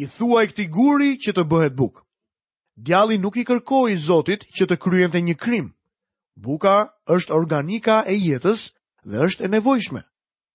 i 0.00 0.06
thuaj 0.08 0.46
këtij 0.50 0.68
guri 0.72 1.10
që 1.20 1.34
të 1.36 1.44
bëhet 1.50 1.76
buk. 1.76 2.00
Djalli 2.80 3.18
nuk 3.20 3.36
i 3.36 3.44
kërkoi 3.44 3.98
Zotit 4.00 4.48
që 4.56 4.64
të 4.68 4.76
kryente 4.80 5.20
një 5.20 5.36
krim. 5.36 5.68
Buka 6.34 6.88
është 7.12 7.34
organika 7.36 8.00
e 8.08 8.16
jetës 8.16 8.72
dhe 9.04 9.20
është 9.28 9.44
e 9.44 9.48
nevojshme. 9.52 10.02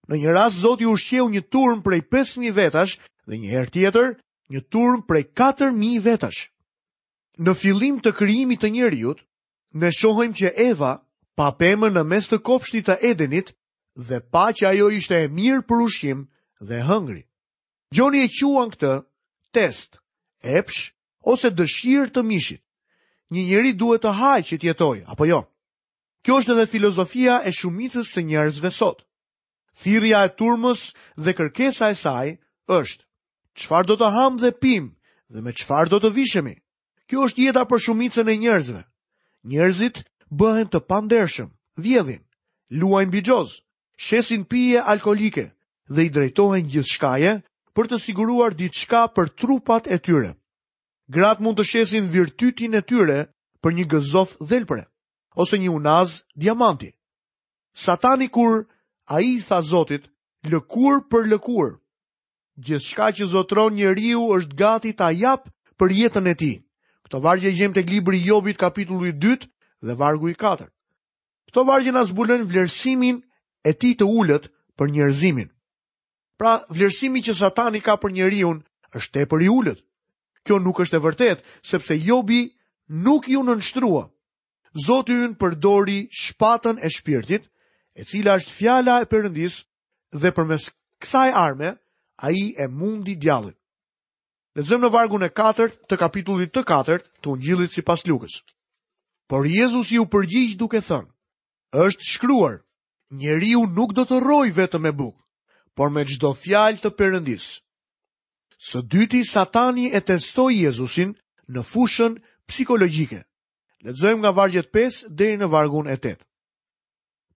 Në 0.10 0.14
një 0.22 0.34
rast 0.34 0.58
Zoti 0.66 0.90
ushqeu 0.90 1.30
një 1.30 1.44
turm 1.54 1.86
prej 1.86 2.02
5000 2.10 2.50
vetash 2.58 2.98
dhe 3.30 3.36
një 3.38 3.50
herë 3.54 3.74
tjetër 3.76 4.08
një 4.54 4.62
turm 4.74 5.06
prej 5.08 5.24
4000 5.38 6.00
vetash. 6.02 6.50
Në 7.44 7.54
fillim 7.62 8.02
të 8.02 8.16
krijimit 8.18 8.62
të 8.64 8.74
njerëzit, 8.74 9.20
ne 9.82 9.90
shohim 10.00 10.34
që 10.34 10.50
Eva 10.70 10.98
pa 11.36 11.52
pemër 11.58 11.94
në 11.98 12.04
mes 12.06 12.28
të 12.30 12.38
kopshtit 12.46 12.88
të 12.90 12.98
edenit 13.10 13.54
dhe 13.98 14.20
pa 14.34 14.50
që 14.56 14.68
ajo 14.72 14.90
ishte 14.94 15.18
e 15.26 15.30
mirë 15.30 15.64
për 15.70 15.84
ushqim 15.88 16.24
dhe 16.60 16.82
hëngri. 16.88 17.24
Gjoni 17.94 18.24
e 18.26 18.30
quan 18.40 18.70
këtë 18.74 18.92
test, 19.54 20.00
epsh 20.42 20.94
ose 21.32 21.48
dëshirë 21.54 22.14
të 22.14 22.22
mishit. 22.26 22.62
Një 23.34 23.42
njeri 23.50 23.72
duhet 23.74 24.04
të 24.04 24.12
hajë 24.20 24.48
që 24.48 24.56
tjetoj, 24.62 24.98
apo 25.10 25.26
jo? 25.26 25.42
Kjo 26.24 26.38
është 26.40 26.54
edhe 26.56 26.70
filozofia 26.72 27.42
e 27.48 27.52
shumicës 27.52 28.08
së 28.14 28.22
njerëzve 28.24 28.70
sot. 28.72 29.04
Thirja 29.76 30.22
e 30.28 30.34
turmës 30.38 30.94
dhe 31.18 31.34
kërkesa 31.36 31.90
e 31.92 31.96
saj 31.98 32.28
është, 32.70 33.04
Qëfar 33.58 33.86
do 33.86 33.96
të 34.00 34.08
hamë 34.16 34.42
dhe 34.42 34.52
pim 34.62 34.86
dhe 35.30 35.42
me 35.46 35.52
qëfar 35.54 35.90
do 35.92 35.98
të 36.02 36.10
vishemi? 36.16 36.56
Kjo 37.10 37.26
është 37.30 37.42
jeta 37.46 37.64
për 37.70 37.80
shumicën 37.86 38.30
e 38.34 38.38
njerëzve. 38.42 38.82
Njerëzit 39.46 40.00
bëhen 40.38 40.70
të 40.74 40.80
pandershëm, 40.90 41.50
vjedhin, 41.78 42.22
luajnë 42.80 43.12
bigjoz, 43.14 43.58
shesin 43.98 44.44
pije 44.50 44.82
alkolike 44.90 45.46
dhe 45.94 46.08
i 46.08 46.10
drejtohen 46.16 46.68
gjithë 46.72 46.94
shkaje 46.96 47.34
për 47.76 47.90
të 47.92 48.00
siguruar 48.06 48.56
ditë 48.58 48.80
shka 48.86 49.04
për 49.16 49.30
trupat 49.40 49.88
e 49.88 49.98
tyre. 50.06 50.32
Grat 51.14 51.42
mund 51.44 51.58
të 51.60 51.66
shesin 51.72 52.10
virtytin 52.14 52.78
e 52.80 52.82
tyre 52.90 53.20
për 53.64 53.72
një 53.78 53.86
gëzof 53.94 54.36
dhelpre, 54.50 54.84
ose 55.42 55.60
një 55.62 55.72
unaz 55.78 56.20
diamanti. 56.36 56.90
Satani 57.86 58.28
kur 58.30 58.66
a 59.14 59.20
i 59.26 59.38
tha 59.42 59.60
Zotit, 59.66 60.08
lëkur 60.52 61.02
për 61.12 61.30
lëkur. 61.32 61.78
Gjithë 62.66 62.88
shka 62.90 63.08
që 63.18 63.26
zotron 63.34 63.74
një 63.76 63.94
riu 63.98 64.24
është 64.36 64.56
gati 64.60 64.92
ta 64.98 65.10
japë 65.12 65.52
për 65.80 65.90
jetën 66.02 66.28
e 66.30 66.36
ti. 66.42 66.54
Këto 67.04 67.20
vargje 67.26 67.52
gjem 67.58 67.74
të 67.76 67.82
glibri 67.88 68.22
Jobit 68.28 68.60
kapitullu 68.62 69.10
i 69.10 69.16
dhe 69.84 69.94
vargu 70.00 70.30
i 70.30 70.34
4. 70.40 70.72
Këto 71.52 71.64
vargje 71.68 71.92
na 71.92 72.04
zbulojnë 72.08 72.48
vlerësimin 72.48 73.20
e 73.68 73.72
tij 73.76 73.94
të 74.00 74.08
ulët 74.08 74.48
për 74.80 74.94
njerëzimin. 74.96 75.50
Pra, 76.40 76.54
vlerësimi 76.72 77.22
që 77.28 77.36
Satani 77.42 77.82
ka 77.84 77.98
për 78.02 78.16
njeriu 78.16 78.54
është 78.98 79.14
tepër 79.20 79.44
i 79.46 79.50
ulët. 79.52 79.80
Kjo 80.44 80.58
nuk 80.60 80.80
është 80.84 80.98
e 80.98 81.04
vërtet, 81.06 81.40
sepse 81.72 81.98
Jobi 82.08 82.42
nuk 83.06 83.30
ju 83.32 83.44
nënshtrua. 83.48 84.04
Zotë 84.88 85.14
ju 85.14 85.28
në 85.32 85.38
përdori 85.40 86.00
shpatën 86.24 86.80
e 86.86 86.90
shpirtit, 86.96 87.44
e 87.96 88.02
cila 88.10 88.38
është 88.40 88.56
fjala 88.60 88.96
e 89.04 89.08
përëndis 89.12 89.56
dhe 90.20 90.30
përmes 90.36 90.64
kësaj 91.02 91.30
arme, 91.48 91.70
a 92.18 92.28
i 92.32 92.46
e 92.58 92.66
mundi 92.80 93.16
djallin. 93.20 93.56
Dhe 94.68 94.78
në 94.78 94.90
vargun 94.94 95.24
e 95.26 95.30
4 95.30 95.70
të 95.90 95.96
kapitullit 96.02 96.52
të 96.54 96.64
4 96.72 97.00
të 97.22 97.26
Ungjillit 97.34 97.72
si 97.74 97.82
pas 97.82 98.04
lukës 98.06 98.40
por 99.34 99.48
Jezus 99.50 99.88
ju 99.90 100.04
përgjigj 100.14 100.52
duke 100.62 100.78
thënë, 100.86 101.10
është 101.86 102.06
shkruar, 102.06 102.60
njeri 103.18 103.50
ju 103.56 103.64
nuk 103.66 103.96
do 103.98 104.04
të 104.06 104.20
roj 104.22 104.52
vetë 104.54 104.78
me 104.78 104.92
bukë, 104.94 105.18
por 105.74 105.90
me 105.90 106.04
gjdo 106.06 106.30
fjalë 106.38 106.78
të 106.84 106.92
përëndis. 107.00 107.46
Së 108.62 108.84
dyti, 108.94 109.24
satani 109.26 109.88
e 109.98 110.04
testoj 110.06 110.52
Jezusin 110.54 111.16
në 111.50 111.62
fushën 111.72 112.20
psikologjike. 112.50 113.20
letëzojmë 113.86 114.22
nga 114.22 114.32
vargjet 114.40 114.70
5 114.78 115.10
dhe 115.18 115.30
në 115.42 115.48
vargun 115.54 115.88
e 115.90 115.96
8. 115.98 116.14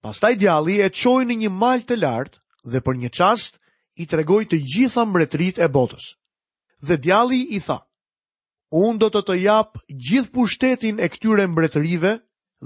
Pastaj 0.03 0.33
djali 0.37 0.75
e 0.85 0.93
qoj 0.99 1.23
në 1.25 1.35
një 1.41 1.49
mal 1.61 1.79
të 1.81 1.95
lartë 2.03 2.37
dhe 2.71 2.79
për 2.85 2.95
një 3.01 3.09
qast 3.19 3.53
i 3.97 4.03
tregoj 4.11 4.43
të 4.53 4.57
gjitha 4.69 5.01
mretrit 5.13 5.57
e 5.57 5.65
botës. 5.77 6.05
Dhe 6.85 6.95
djali 7.03 7.41
i 7.57 7.59
tha, 7.65 7.79
unë 8.75 8.99
do 8.99 9.09
të 9.13 9.21
të 9.27 9.35
japë 9.43 9.79
gjithë 10.07 10.33
pushtetin 10.33 10.97
e 10.99 11.07
këtyre 11.13 11.45
mbretërive 11.47 12.11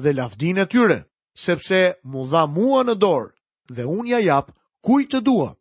dhe 0.01 0.13
lafdin 0.15 0.58
e 0.58 0.65
tyre, 0.65 0.98
sepse 1.38 1.96
mu 2.10 2.25
dha 2.31 2.46
mua 2.50 2.84
në 2.86 2.96
dorë 3.01 3.29
dhe 3.75 3.86
unë 3.86 4.10
ja 4.10 4.20
japë 4.25 4.53
kuj 4.86 5.03
të 5.12 5.20
dua. 5.22 5.51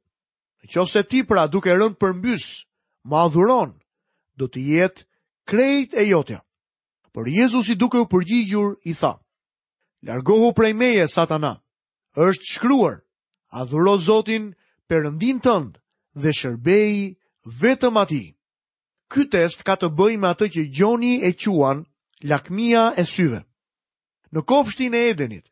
Në 0.62 0.66
qofse 0.72 1.02
ti 1.08 1.22
pra 1.28 1.44
duke 1.48 1.72
rënd 1.76 1.96
për 2.00 2.14
mbys, 2.16 2.64
ma 3.08 3.24
adhuron, 3.28 3.76
do 4.36 4.48
të 4.48 4.60
jetë 4.70 5.02
krejt 5.48 5.94
e 5.94 6.04
jotja. 6.08 6.40
Por 7.12 7.28
Jezus 7.28 7.68
i 7.68 7.74
duke 7.76 7.98
u 8.00 8.06
përgjigjur 8.06 8.78
i 8.84 8.94
tha, 8.94 9.14
Largohu 10.06 10.52
prej 10.56 10.72
meje, 10.74 11.08
satana, 11.12 11.56
është 12.16 12.48
shkruar, 12.54 13.00
adhuro 13.60 13.98
Zotin, 13.98 14.54
përëndin 14.88 15.38
tëndë 15.44 15.78
dhe 16.20 16.32
shërbeji 16.32 17.02
vetëm 17.60 17.96
ati 18.02 18.24
ky 19.10 19.26
test 19.26 19.66
ka 19.66 19.74
të 19.76 19.88
bëjë 19.98 20.18
me 20.22 20.30
atë 20.30 20.46
që 20.54 20.62
gjoni 20.76 21.12
e 21.26 21.32
quan 21.42 21.82
lakmia 22.30 22.84
e 22.96 23.04
syve. 23.14 23.40
Në 24.30 24.40
kopshtin 24.46 24.94
e 24.94 25.08
Edenit, 25.10 25.46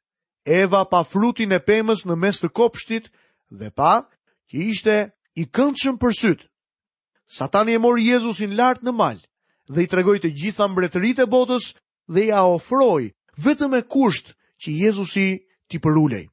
Eva 0.46 0.84
pa 0.86 1.02
frutin 1.02 1.52
e 1.52 1.58
pemës 1.58 2.06
në 2.06 2.14
mes 2.22 2.38
të 2.40 2.48
kopshtit 2.56 3.10
dhe 3.50 3.70
pa 3.74 3.94
që 4.48 4.56
ishte 4.70 4.96
i 5.34 5.44
këndshëm 5.54 5.96
për 6.00 6.12
syt. 6.22 6.40
Satani 7.26 7.74
e 7.76 7.82
mori 7.82 8.06
Jezusin 8.06 8.54
lart 8.56 8.80
në 8.86 8.92
mal 8.96 9.18
dhe 9.68 9.82
i 9.84 9.90
tregoi 9.90 10.22
të 10.22 10.30
gjitha 10.38 10.68
mbretëritë 10.70 11.26
e 11.26 11.30
botës 11.34 11.74
dhe 12.14 12.28
ja 12.30 12.46
ofroi 12.48 13.10
vetëm 13.44 13.74
me 13.74 13.82
kusht 13.92 14.32
që 14.62 14.68
Jezusi 14.86 15.26
ti 15.68 15.82
përulej. 15.82 16.30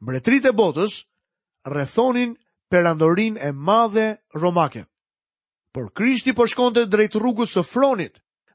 Mbretëritë 0.00 0.54
e 0.54 0.56
botës 0.62 1.02
rrethonin 1.68 2.38
perandorin 2.70 3.34
e 3.36 3.50
madhe 3.52 4.06
romake 4.32 4.86
por 5.76 5.92
Krishti 5.92 6.32
po 6.32 6.46
shkonte 6.48 6.86
drejt 6.88 7.16
rrugës 7.20 7.50
së 7.52 7.60
fronit 7.68 8.14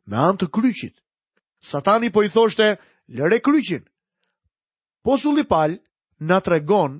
me 0.10 0.18
anë 0.18 0.40
të 0.42 0.48
kryqit. 0.58 0.96
Satani 1.62 2.10
po 2.10 2.24
i 2.26 2.30
thoshte, 2.34 2.72
lëre 3.14 3.38
kryqin. 3.46 3.84
Po 5.06 5.20
Sulipal 5.22 5.76
na 6.18 6.40
tregon 6.42 6.96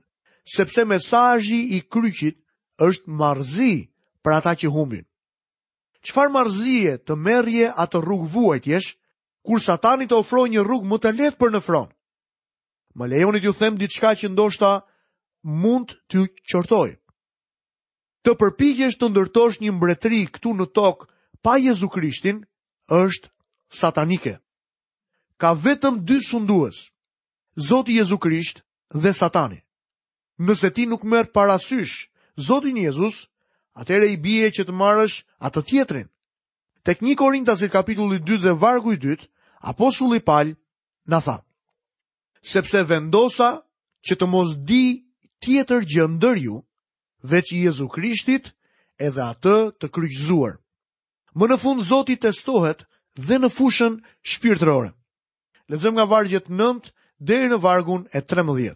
sepse 0.46 0.86
mesazhi 0.86 1.60
i 1.74 1.80
kryqit 1.82 2.38
është 2.86 3.10
marrëzi 3.18 3.74
për 4.22 4.38
ata 4.38 4.54
që 4.62 4.70
humbin. 4.76 5.08
Çfarë 6.06 6.36
marrëzie 6.38 6.94
të 7.02 7.14
merrje 7.26 7.72
atë 7.82 8.04
rrugë 8.06 8.32
vuajtjesh 8.36 8.92
kur 9.46 9.58
Satani 9.66 10.06
të 10.06 10.22
ofroi 10.22 10.52
një 10.54 10.62
rrugë 10.66 10.90
më 10.92 11.02
të 11.02 11.16
lehtë 11.18 11.42
për 11.42 11.56
në 11.58 11.64
fron. 11.66 11.90
Më 12.98 13.10
lejoni 13.10 13.42
t'ju 13.42 13.58
them 13.58 13.78
diçka 13.82 14.14
që 14.20 14.30
ndoshta 14.36 14.72
mund 15.64 15.98
t'ju 16.10 16.28
qortojë 16.50 17.01
të 18.26 18.34
përpijesh 18.40 18.98
të 19.00 19.08
ndërtosh 19.12 19.60
një 19.64 19.72
mbretëri 19.76 20.24
këtu 20.36 20.52
në 20.58 20.68
tokë 20.78 21.08
pa 21.46 21.56
Jezu 21.62 21.88
Krishtin, 21.90 22.42
është 22.88 23.30
satanike. 23.74 24.36
Ka 25.42 25.54
vetëm 25.58 26.02
dy 26.06 26.20
sunduës, 26.22 26.84
Zoti 27.68 27.98
Jezu 27.98 28.18
Krisht 28.22 28.62
dhe 28.94 29.12
satani. 29.18 29.58
Nëse 30.40 30.70
ti 30.76 30.86
nuk 30.90 31.04
merë 31.04 31.34
parasysh 31.36 32.08
Zotin 32.48 32.78
Jezus, 32.80 33.28
atere 33.76 34.08
i 34.14 34.18
bie 34.18 34.48
që 34.54 34.64
të 34.66 34.74
marësh 34.74 35.18
atë 35.44 35.62
tjetrin. 35.70 36.08
Tek 36.86 37.02
një 37.06 37.18
korintasit 37.20 37.72
kapitulli 37.74 38.22
2 38.26 38.40
dhe 38.46 38.54
vargu 38.62 38.94
i 38.94 38.98
2, 39.04 39.18
Apostulli 39.62 40.18
palj 40.26 40.56
në 41.06 41.20
tha, 41.26 41.36
sepse 42.42 42.80
vendosa 42.90 43.52
që 44.08 44.16
të 44.18 44.26
mos 44.26 44.56
di 44.66 45.06
tjetër 45.42 45.84
gjë 45.86 46.06
ndër 46.16 46.40
ju, 46.48 46.56
veç 47.24 47.54
Jezu 47.54 47.88
Krishtit 47.90 48.52
edhe 49.00 49.22
atë 49.24 49.56
të 49.80 49.90
kryqëzuar. 49.94 50.58
Më 51.38 51.46
në 51.52 51.58
fund 51.62 51.84
Zoti 51.86 52.18
testohet 52.20 52.84
dhe 53.16 53.38
në 53.40 53.50
fushën 53.58 54.00
shpirtërore. 54.22 54.92
Lexojmë 55.72 55.98
nga 56.02 56.06
vargjet 56.12 56.50
9 56.50 56.92
deri 57.20 57.48
në 57.52 57.60
vargun 57.64 58.08
e 58.12 58.22
13. 58.22 58.74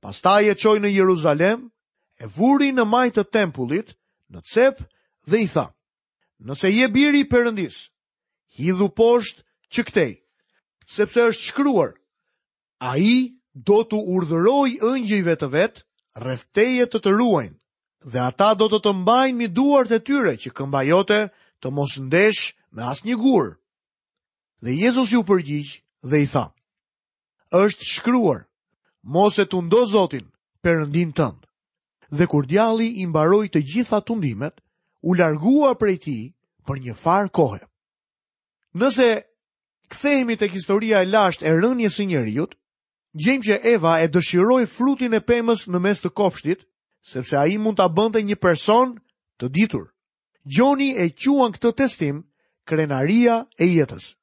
Pastaj 0.00 0.50
e 0.52 0.56
qoj 0.56 0.78
në 0.80 0.90
Jeruzalem, 0.96 1.68
e 2.20 2.26
vuri 2.36 2.70
në 2.72 2.84
majtë 2.84 3.22
të 3.24 3.30
tempullit, 3.36 3.94
në 4.32 4.40
cep 4.52 4.80
dhe 5.26 5.40
i 5.44 5.48
tha: 5.48 5.68
Nëse 6.40 6.68
je 6.72 6.88
biri 6.88 7.24
i 7.24 7.28
Perëndis, 7.28 7.88
hidhu 8.58 8.88
poshtë 8.96 9.42
që 9.72 9.80
këtej, 9.88 10.12
sepse 10.92 11.24
është 11.32 11.46
shkruar: 11.52 11.92
Ai 12.80 13.36
do 13.54 13.80
të 13.84 14.00
urdhëroj 14.14 14.68
ëngjive 14.92 15.36
të 15.40 15.48
vetë 15.56 15.84
rrethteje 16.18 16.86
të 16.90 16.98
të 17.04 17.12
ruajnë 17.16 17.56
dhe 18.10 18.20
ata 18.24 18.52
do 18.56 18.66
të 18.72 18.78
të 18.84 18.92
mbajnë 19.02 19.36
mi 19.36 19.46
duart 19.54 19.92
e 19.92 19.98
tyre 20.00 20.32
që 20.40 20.52
këmbajote 20.56 21.18
jote 21.20 21.46
të 21.62 21.70
mos 21.76 21.98
ndesh 22.00 22.54
me 22.72 22.82
asë 22.92 23.06
një 23.08 23.16
gurë. 23.20 23.52
Dhe 24.64 24.72
Jezus 24.80 25.12
ju 25.12 25.20
përgjigjë 25.28 25.76
dhe 26.10 26.16
i 26.24 26.26
tha, 26.32 26.46
është 27.62 27.84
shkryuar, 27.92 28.40
mos 29.12 29.38
e 29.38 29.44
të 29.44 29.58
ndo 29.66 29.80
zotin 29.94 30.26
për 30.64 30.86
ndin 30.88 31.12
tëndë. 31.18 31.44
Dhe 32.16 32.24
kur 32.26 32.44
djali 32.46 32.88
i 33.02 33.06
mbaroj 33.06 33.46
të 33.52 33.60
gjitha 33.70 34.00
të 34.02 34.16
ndimet, 34.18 34.54
u 35.08 35.14
largua 35.14 35.76
për 35.80 35.88
e 35.88 35.96
ti 36.04 36.20
për 36.66 36.76
një 36.84 36.94
farë 37.02 37.30
kohë. 37.38 37.62
Nëse 38.80 39.08
këthejmi 39.92 40.34
të 40.38 40.46
kistoria 40.52 41.04
e 41.04 41.10
lasht 41.12 41.42
e 41.44 41.52
rënjës 41.60 41.94
së 42.00 42.08
njeriut, 42.10 42.56
gjejmë 43.14 43.44
që 43.44 43.56
Eva 43.74 43.96
e 44.04 44.08
dëshiroj 44.08 44.64
frutin 44.70 45.14
e 45.14 45.20
pemës 45.20 45.64
në 45.68 45.78
mes 45.82 46.00
të 46.02 46.12
kopshtit, 46.14 46.64
sepse 47.02 47.36
ai 47.38 47.56
mund 47.58 47.76
ta 47.80 47.88
bënte 47.88 48.22
një 48.22 48.36
person 48.38 48.98
të 49.40 49.46
ditur. 49.50 49.86
Gjoni 50.44 50.94
e 50.96 51.10
quan 51.18 51.52
këtë 51.52 51.72
testim 51.76 52.22
krenaria 52.66 53.42
e 53.58 53.66
jetës. 53.66 54.14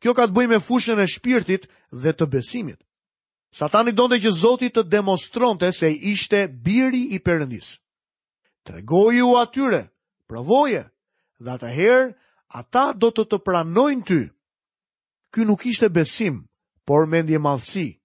Kjo 0.00 0.14
ka 0.14 0.26
të 0.26 0.34
bëjë 0.36 0.50
me 0.52 0.60
fushën 0.60 1.00
e 1.00 1.06
shpirtit 1.06 1.66
dhe 1.92 2.12
të 2.12 2.26
besimit. 2.32 2.80
Satani 3.52 3.92
donte 3.92 4.20
që 4.22 4.30
Zoti 4.30 4.68
të 4.70 4.82
demonstronte 4.88 5.72
se 5.72 5.88
ishte 5.90 6.46
biri 6.64 7.02
i 7.10 7.18
Perëndisë. 7.18 7.76
Tregoju 8.64 9.26
u 9.32 9.36
atyre, 9.40 9.82
provoje, 10.28 10.84
dhe 11.40 11.50
atëherë 11.50 12.06
ata 12.60 12.92
do 13.00 13.10
të 13.10 13.22
të 13.30 13.38
pranojnë 13.44 14.06
ty. 14.06 14.20
Ky 15.34 15.44
nuk 15.46 15.66
ishte 15.66 15.88
besim, 15.90 16.44
por 16.86 17.10
mendje 17.10 17.38
madhësi. 17.42 17.99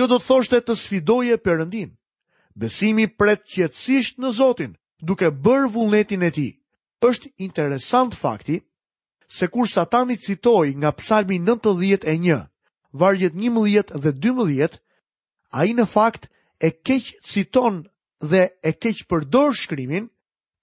Kjo 0.00 0.06
do 0.08 0.16
të 0.16 0.24
thoshte 0.30 0.58
të 0.64 0.74
sfidoje 0.80 1.34
Perëndin. 1.44 1.88
Besimi 2.62 3.04
pret 3.20 3.42
qetësisht 3.52 4.16
në 4.22 4.30
Zotin, 4.36 4.70
duke 5.10 5.28
bërë 5.46 5.66
vullnetin 5.74 6.24
e 6.24 6.30
tij. 6.36 6.52
Është 7.08 7.28
interesant 7.46 8.16
fakti 8.22 8.56
se 9.36 9.46
kur 9.52 9.68
Satani 9.74 10.16
citoi 10.24 10.70
nga 10.80 10.90
Psalmi 11.00 11.36
91, 11.44 12.46
vargjet 13.00 13.34
11 13.44 13.92
dhe 14.04 14.12
12, 14.24 14.80
ai 15.60 15.68
në 15.76 15.84
fakt 15.94 16.22
e 16.66 16.70
keq 16.86 17.04
citon 17.30 17.74
dhe 18.30 18.44
e 18.68 18.72
keq 18.82 18.98
përdor 19.10 19.50
shkrimin, 19.60 20.06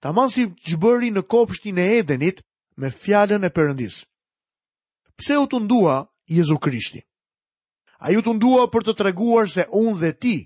taman 0.02 0.34
si 0.34 0.48
gjëbëri 0.66 1.12
në 1.14 1.22
kopshtin 1.32 1.78
e 1.78 1.86
Edenit 2.00 2.42
me 2.80 2.90
fjallën 3.02 3.46
e 3.46 3.54
përëndis. 3.56 4.02
Pse 5.16 5.38
u 5.38 5.46
të 5.50 5.62
ndua 5.62 5.96
Jezu 6.36 6.58
Krishti? 6.66 7.04
A 7.98 8.12
ju 8.14 8.22
të 8.22 8.32
ndua 8.38 8.68
për 8.70 8.84
të 8.88 8.92
treguar 9.00 9.48
se 9.50 9.64
unë 9.74 9.98
dhe 10.02 10.10
ti 10.22 10.36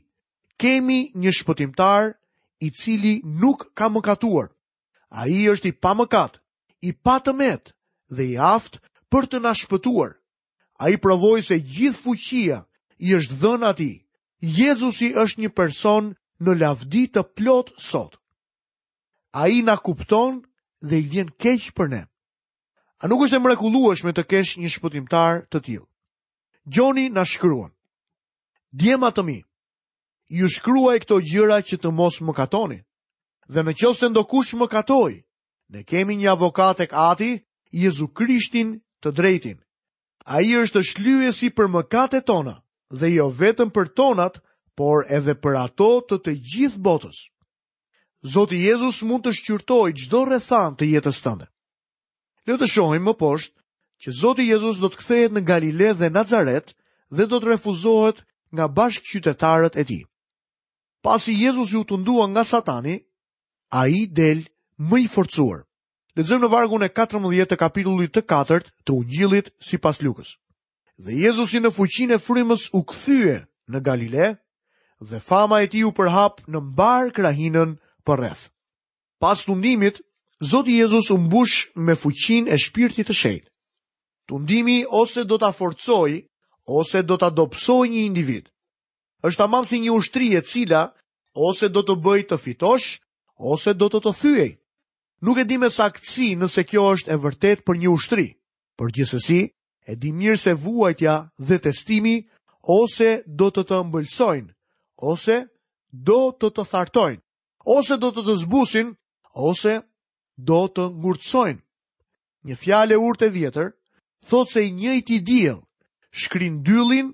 kemi 0.60 1.00
një 1.20 1.32
shpëtimtar 1.38 2.12
i 2.64 2.68
cili 2.80 3.18
nuk 3.42 3.68
ka 3.76 3.90
mëkatuar. 3.92 4.48
A 5.20 5.28
i 5.28 5.44
është 5.52 5.68
i 5.68 5.74
pa 5.82 5.92
mëkat, 5.98 6.40
i 6.88 6.92
pa 7.04 7.18
të 7.20 7.34
met 7.36 7.74
dhe 8.16 8.24
i 8.32 8.36
aftë 8.54 8.80
për 9.12 9.22
të 9.32 9.42
nashpëtuar. 9.44 10.10
A 10.82 10.88
i 10.88 10.96
provoj 11.04 11.38
se 11.44 11.60
gjithë 11.74 11.98
fuqia 12.02 12.58
i 12.98 13.08
është 13.18 13.36
dhënë 13.44 13.66
ati. 13.72 13.92
Jezusi 14.58 15.12
është 15.22 15.44
një 15.44 15.50
person 15.58 16.08
në 16.42 16.56
lavdi 16.62 17.04
të 17.12 17.22
plotë 17.36 17.76
sot. 17.90 18.16
A 19.38 19.44
i 19.52 19.60
na 19.68 19.76
kupton 19.86 20.40
dhe 20.88 20.96
i 21.02 21.06
vjen 21.12 21.28
keqë 21.42 21.76
për 21.76 21.92
ne. 21.92 22.02
A 22.98 23.04
nuk 23.08 23.26
është 23.26 23.36
e 23.38 23.44
mrekulueshme 23.44 24.16
të 24.16 24.24
kesh 24.32 24.56
një 24.62 24.72
shpëtimtar 24.74 25.44
të 25.52 25.58
tjilë. 25.66 25.86
Gjoni 26.68 27.08
në 27.10 27.24
shkruan. 27.26 27.72
Djema 28.72 29.10
të 29.10 29.22
mi, 29.26 29.38
ju 30.32 30.48
shkruaj 30.48 30.98
këto 31.02 31.18
gjyra 31.28 31.58
që 31.66 31.78
të 31.82 31.90
mos 31.92 32.20
më 32.24 32.34
katoni. 32.36 32.78
Dhe 33.52 33.62
me 33.66 33.74
qëllë 33.76 33.98
se 33.98 34.08
ndo 34.08 34.22
kush 34.30 34.54
më 34.56 34.66
katoj, 34.72 35.12
ne 35.74 35.82
kemi 35.88 36.14
një 36.16 36.30
avokat 36.32 36.80
e 36.86 36.86
kati, 36.86 37.32
Jezu 37.82 38.06
Krishtin 38.16 38.78
të 39.02 39.10
drejtin. 39.16 39.58
A 40.24 40.38
i 40.40 40.54
është 40.62 40.82
shlyesi 40.90 41.50
për 41.56 41.66
kate 41.90 42.20
tona, 42.22 42.54
dhe 42.90 43.08
jo 43.10 43.26
vetëm 43.38 43.70
për 43.74 43.86
tonat, 43.96 44.38
por 44.76 45.04
edhe 45.10 45.34
për 45.42 45.54
ato 45.66 45.88
të 46.08 46.16
të 46.24 46.32
gjithë 46.50 46.82
botës. 46.84 47.18
Zoti 48.32 48.62
Jezus 48.64 49.02
mund 49.08 49.24
të 49.26 49.32
shqyrtoj 49.38 49.88
gjdo 49.98 50.24
rethan 50.30 50.76
të 50.78 50.84
jetës 50.94 51.18
tënde. 51.26 51.48
Në 52.46 52.56
të 52.60 52.66
shohim 52.72 53.02
më 53.08 53.14
poshtë 53.20 53.61
që 54.02 54.10
Zoti 54.18 54.44
Jezus 54.50 54.80
do 54.82 54.88
të 54.90 54.98
kthehet 54.98 55.34
në 55.36 55.40
Galile 55.46 55.92
dhe 55.94 56.08
Nazaret 56.10 56.72
dhe 57.14 57.26
do 57.30 57.38
të 57.38 57.52
refuzohet 57.54 58.22
nga 58.56 58.66
bashkë 58.78 59.06
qytetarët 59.12 59.76
e 59.78 59.84
ti. 59.86 60.00
Pasi 61.06 61.36
Jezus 61.38 61.70
ju 61.74 61.84
të 61.86 62.00
ndua 62.02 62.26
nga 62.32 62.42
satani, 62.52 62.96
a 63.80 63.86
i 63.86 64.02
del 64.18 64.40
më 64.90 64.98
i 65.04 65.06
forcuar. 65.14 65.62
Ledzëm 66.16 66.42
në 66.42 66.50
vargun 66.52 66.82
e 66.86 66.90
14 66.90 67.48
të 67.50 67.56
kapitullit 67.62 68.12
të 68.14 68.26
4 68.30 68.66
të 68.84 68.90
ungjilit 68.98 69.52
si 69.66 69.76
pas 69.84 69.98
lukës. 70.04 70.30
Dhe 71.04 71.12
Jezusi 71.24 71.58
në 71.62 71.70
fuqin 71.76 72.10
e 72.12 72.18
frimës 72.26 72.66
u 72.74 72.80
këthyje 72.90 73.38
në 73.70 73.78
Galile 73.86 74.26
dhe 75.08 75.18
fama 75.30 75.62
e 75.62 75.70
ti 75.72 75.80
u 75.86 75.94
përhap 75.96 76.42
në 76.50 76.58
mbar 76.70 77.04
krahinën 77.16 77.78
për 78.06 78.16
rreth. 78.20 78.44
Pas 79.22 79.38
të 79.46 79.54
ndimit, 79.56 79.96
Zoti 80.50 80.74
Jezus 80.80 81.06
u 81.14 81.18
mbush 81.24 81.70
me 81.86 81.94
fuqin 82.02 82.44
e 82.50 82.56
shpirtit 82.64 83.06
të 83.08 83.14
shejt. 83.22 83.44
Tundimi 84.28 84.84
ose 84.88 85.24
do 85.28 85.38
ta 85.38 85.50
forcoj 85.52 86.12
ose 86.78 86.98
do 87.08 87.16
ta 87.20 87.26
adopsoj 87.32 87.88
një 87.90 88.02
individ. 88.10 88.44
Është 89.26 89.38
tamam 89.42 89.64
si 89.66 89.80
një 89.82 89.92
ushtri 89.98 90.26
e 90.38 90.42
cila 90.50 90.82
ose 91.48 91.66
do 91.74 91.82
të 91.86 91.94
bëj 92.04 92.20
të 92.30 92.36
fitosh 92.44 92.88
ose 93.52 93.74
do 93.78 93.86
të 93.92 94.00
të 94.04 94.12
thyej. 94.20 94.50
Nuk 95.26 95.36
e 95.38 95.44
di 95.46 95.56
me 95.62 95.70
saktësi 95.70 96.34
nëse 96.40 96.62
kjo 96.70 96.84
është 96.94 97.10
e 97.14 97.18
vërtet 97.24 97.62
për 97.66 97.74
një 97.82 97.90
ushtri. 97.98 98.26
Por 98.78 98.90
gjithsesi, 98.94 99.40
e 99.86 99.92
di 100.02 100.10
mirë 100.18 100.38
se 100.42 100.52
vuajtja 100.62 101.14
dhe 101.48 101.56
testimi 101.66 102.16
ose 102.78 103.10
do 103.38 103.48
të 103.54 103.62
të 103.68 103.78
mbëlsojnë, 103.88 104.48
ose 105.12 105.36
do 106.08 106.20
të 106.40 106.48
të 106.56 106.64
thartojnë, 106.72 107.22
ose 107.76 107.94
do 108.02 108.10
të 108.14 108.22
të 108.26 108.34
zbusin, 108.46 108.88
ose 109.50 109.72
do 110.50 110.60
të 110.74 110.84
ngurtsojnë. 111.00 111.60
Një 112.46 112.56
fjale 112.62 112.98
urte 113.08 113.28
vjetër, 113.38 113.70
thot 114.26 114.48
se 114.50 114.64
i 114.66 114.72
njëjti 114.72 115.18
diell 115.20 115.60
shkrin 116.22 116.62
dyllin 116.64 117.12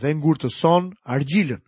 dhe 0.00 0.14
ngurtëson 0.14 0.92
argjilën. 1.04 1.60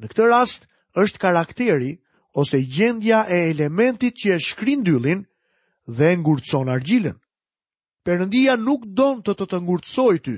Në 0.00 0.06
këtë 0.10 0.24
rast 0.28 0.66
është 1.02 1.22
karakteri 1.22 1.92
ose 2.34 2.58
gjendja 2.74 3.24
e 3.36 3.48
elementit 3.52 4.14
që 4.20 4.34
e 4.36 4.40
shkrin 4.48 4.82
dyllin 4.84 5.24
dhe 5.86 6.16
ngurtëson 6.18 6.68
argjilën. 6.74 7.16
Perëndia 8.04 8.58
nuk 8.60 8.84
don 8.84 9.22
të 9.24 9.32
të, 9.34 9.46
të 9.50 9.58
ngurtësoj 9.64 10.16
ty. 10.24 10.36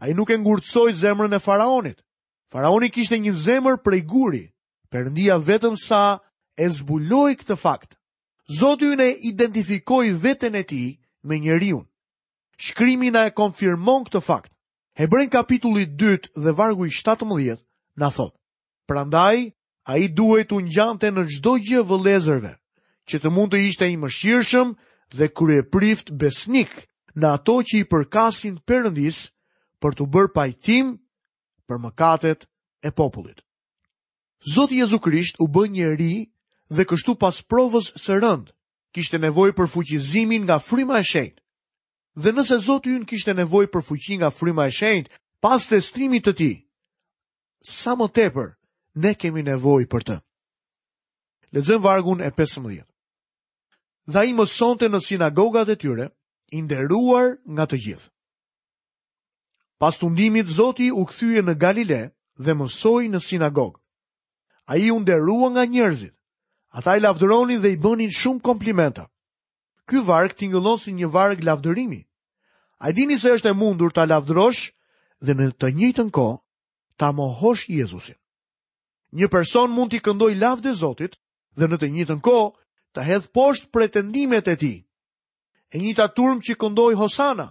Ai 0.00 0.14
nuk 0.14 0.30
e 0.30 0.36
ngurtësoi 0.38 0.94
zemrën 0.94 1.34
e 1.36 1.40
faraonit. 1.42 1.98
Faraoni 2.50 2.88
kishte 2.90 3.18
një 3.18 3.32
zemër 3.34 3.80
prej 3.82 4.04
guri. 4.06 4.44
Perëndia 4.92 5.36
vetëm 5.42 5.74
sa 5.78 6.20
e 6.56 6.68
zbuloi 6.70 7.34
këtë 7.40 7.56
fakt. 7.60 7.96
Zoti 8.58 8.90
ju 8.90 8.96
ne 8.96 9.10
identifikoi 9.30 10.12
veten 10.22 10.54
e 10.54 10.62
tij 10.66 10.98
me 11.26 11.36
njeriu. 11.38 11.82
Shkrimi 12.60 13.08
na 13.10 13.24
e 13.24 13.32
konfirmon 13.32 14.04
këtë 14.06 14.20
fakt. 14.24 14.50
Hebrej 15.00 15.30
kapitulli 15.32 15.86
2 15.96 16.36
dhe 16.36 16.52
vargu 16.58 16.84
i 16.84 16.90
17 16.92 17.56
na 17.96 18.10
thot: 18.12 18.34
Prandaj 18.90 19.38
ai 19.88 20.02
duhet 20.12 20.50
të 20.52 20.58
ngjante 20.66 21.08
në 21.10 21.22
çdo 21.32 21.54
gjë 21.66 21.80
vëlezërve, 21.88 22.52
që 23.08 23.16
të 23.22 23.28
mund 23.32 23.54
të 23.56 23.62
ishte 23.70 23.88
i 23.88 23.96
mëshirshëm 24.02 24.74
dhe 25.16 25.26
kryeprift 25.38 26.12
besnik 26.20 26.74
në 27.16 27.26
ato 27.38 27.56
që 27.66 27.74
i 27.80 27.86
përkasin 27.92 28.60
Perëndis 28.68 29.22
për 29.80 29.96
të 29.96 30.04
bërë 30.14 30.32
pajtim 30.36 30.92
për 31.66 31.78
mëkatet 31.86 32.44
e 32.86 32.92
popullit. 32.92 33.40
Zoti 34.54 34.82
Jezu 34.84 35.00
Krisht 35.00 35.40
u 35.40 35.48
bë 35.48 35.88
ri 36.00 36.28
dhe 36.76 36.84
kështu 36.84 37.16
pas 37.22 37.40
provës 37.50 37.88
së 37.96 38.20
rënd, 38.20 38.52
kishte 38.92 39.16
nevojë 39.18 39.56
për 39.58 39.66
fuqizimin 39.72 40.44
nga 40.44 40.60
fryma 40.60 41.00
e 41.00 41.04
shenjtë. 41.12 41.39
Dhe 42.18 42.32
nëse 42.34 42.58
Zoti 42.66 42.90
ynë 42.98 43.06
kishte 43.06 43.32
nevojë 43.38 43.70
për 43.70 43.82
fuqi 43.86 44.16
nga 44.18 44.30
fryma 44.34 44.64
e 44.66 44.74
shenjtë, 44.74 45.10
pas 45.44 45.62
testimit 45.70 46.24
të 46.26 46.32
tij, 46.40 46.56
sa 47.78 47.92
më 47.98 48.06
tepër 48.18 48.48
ne 49.02 49.12
kemi 49.20 49.42
nevojë 49.46 49.86
për 49.92 50.02
të. 50.08 50.16
Lexojmë 51.54 51.84
vargun 51.86 52.20
e 52.26 52.30
15. 52.38 52.82
Dhe 54.10 54.18
ai 54.24 54.34
mësonte 54.34 54.90
në 54.90 54.98
sinagogat 55.06 55.68
e 55.70 55.76
tyre, 55.82 56.06
i 56.50 56.58
nderuar 56.66 57.28
nga 57.54 57.64
të 57.70 57.76
gjithë. 57.84 58.10
Pas 59.80 59.96
tundimit, 60.00 60.50
Zoti 60.58 60.90
u 60.90 61.02
këthyje 61.08 61.44
në 61.46 61.54
Galile 61.62 62.00
dhe 62.44 62.52
mësoj 62.58 63.04
në 63.10 63.20
sinagog. 63.28 63.78
A 64.66 64.76
i 64.82 64.90
u 64.94 64.98
nderua 65.02 65.48
nga 65.54 65.64
njerëzit. 65.72 66.14
Ata 66.76 66.94
i 66.96 67.00
lavdëroni 67.02 67.56
dhe 67.62 67.70
i 67.74 67.78
bënin 67.84 68.10
shumë 68.20 68.44
komplimenta 68.46 69.06
ky 69.90 69.98
varg 70.06 70.38
tingëllon 70.38 70.78
si 70.78 70.94
një 70.94 71.10
varg 71.10 71.42
lavdërimi. 71.42 71.98
A 72.86 72.94
dini 72.94 73.18
se 73.18 73.34
është 73.34 73.50
e 73.50 73.58
mundur 73.58 73.90
ta 73.90 74.06
lavdërosh 74.06 74.62
dhe 75.26 75.32
në 75.34 75.46
të 75.58 75.68
njëjtën 75.78 76.10
kohë 76.16 76.36
ta 77.00 77.10
mohosh 77.18 77.66
Jezusin. 77.74 78.14
Një 79.18 79.26
person 79.34 79.74
mund 79.74 79.90
t'i 79.90 79.98
këndoj 80.06 80.30
lavdë 80.38 80.72
Zotit 80.80 81.18
dhe 81.58 81.66
në 81.66 81.76
të 81.80 81.88
njëjtën 81.94 82.20
kohë 82.26 82.46
të 82.94 83.00
hedh 83.08 83.26
poshtë 83.36 83.70
pretendimet 83.74 84.46
e 84.46 84.56
tij. 84.62 84.78
E 85.74 85.76
njëta 85.82 86.06
turm 86.16 86.38
që 86.46 86.52
këndoi 86.62 86.94
Hosana 87.00 87.48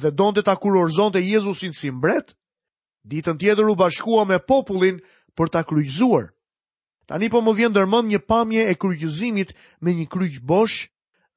dhe 0.00 0.10
donte 0.18 0.42
ta 0.44 0.58
kurorzonte 0.58 1.22
Jezusin 1.22 1.72
si 1.78 1.88
mbret, 1.98 2.34
ditën 3.08 3.38
tjetër 3.38 3.70
u 3.70 3.74
bashkua 3.78 4.26
me 4.28 4.38
popullin 4.50 4.98
për 5.38 5.46
ta 5.52 5.60
kryqëzuar. 5.68 6.26
Tani 7.08 7.30
po 7.32 7.38
më 7.44 7.52
vjen 7.56 7.70
ndërmend 7.72 8.10
një 8.10 8.20
pamje 8.30 8.62
e 8.68 8.74
kryqëzimit 8.82 9.50
me 9.82 9.90
një 9.98 10.06
kryq 10.12 10.34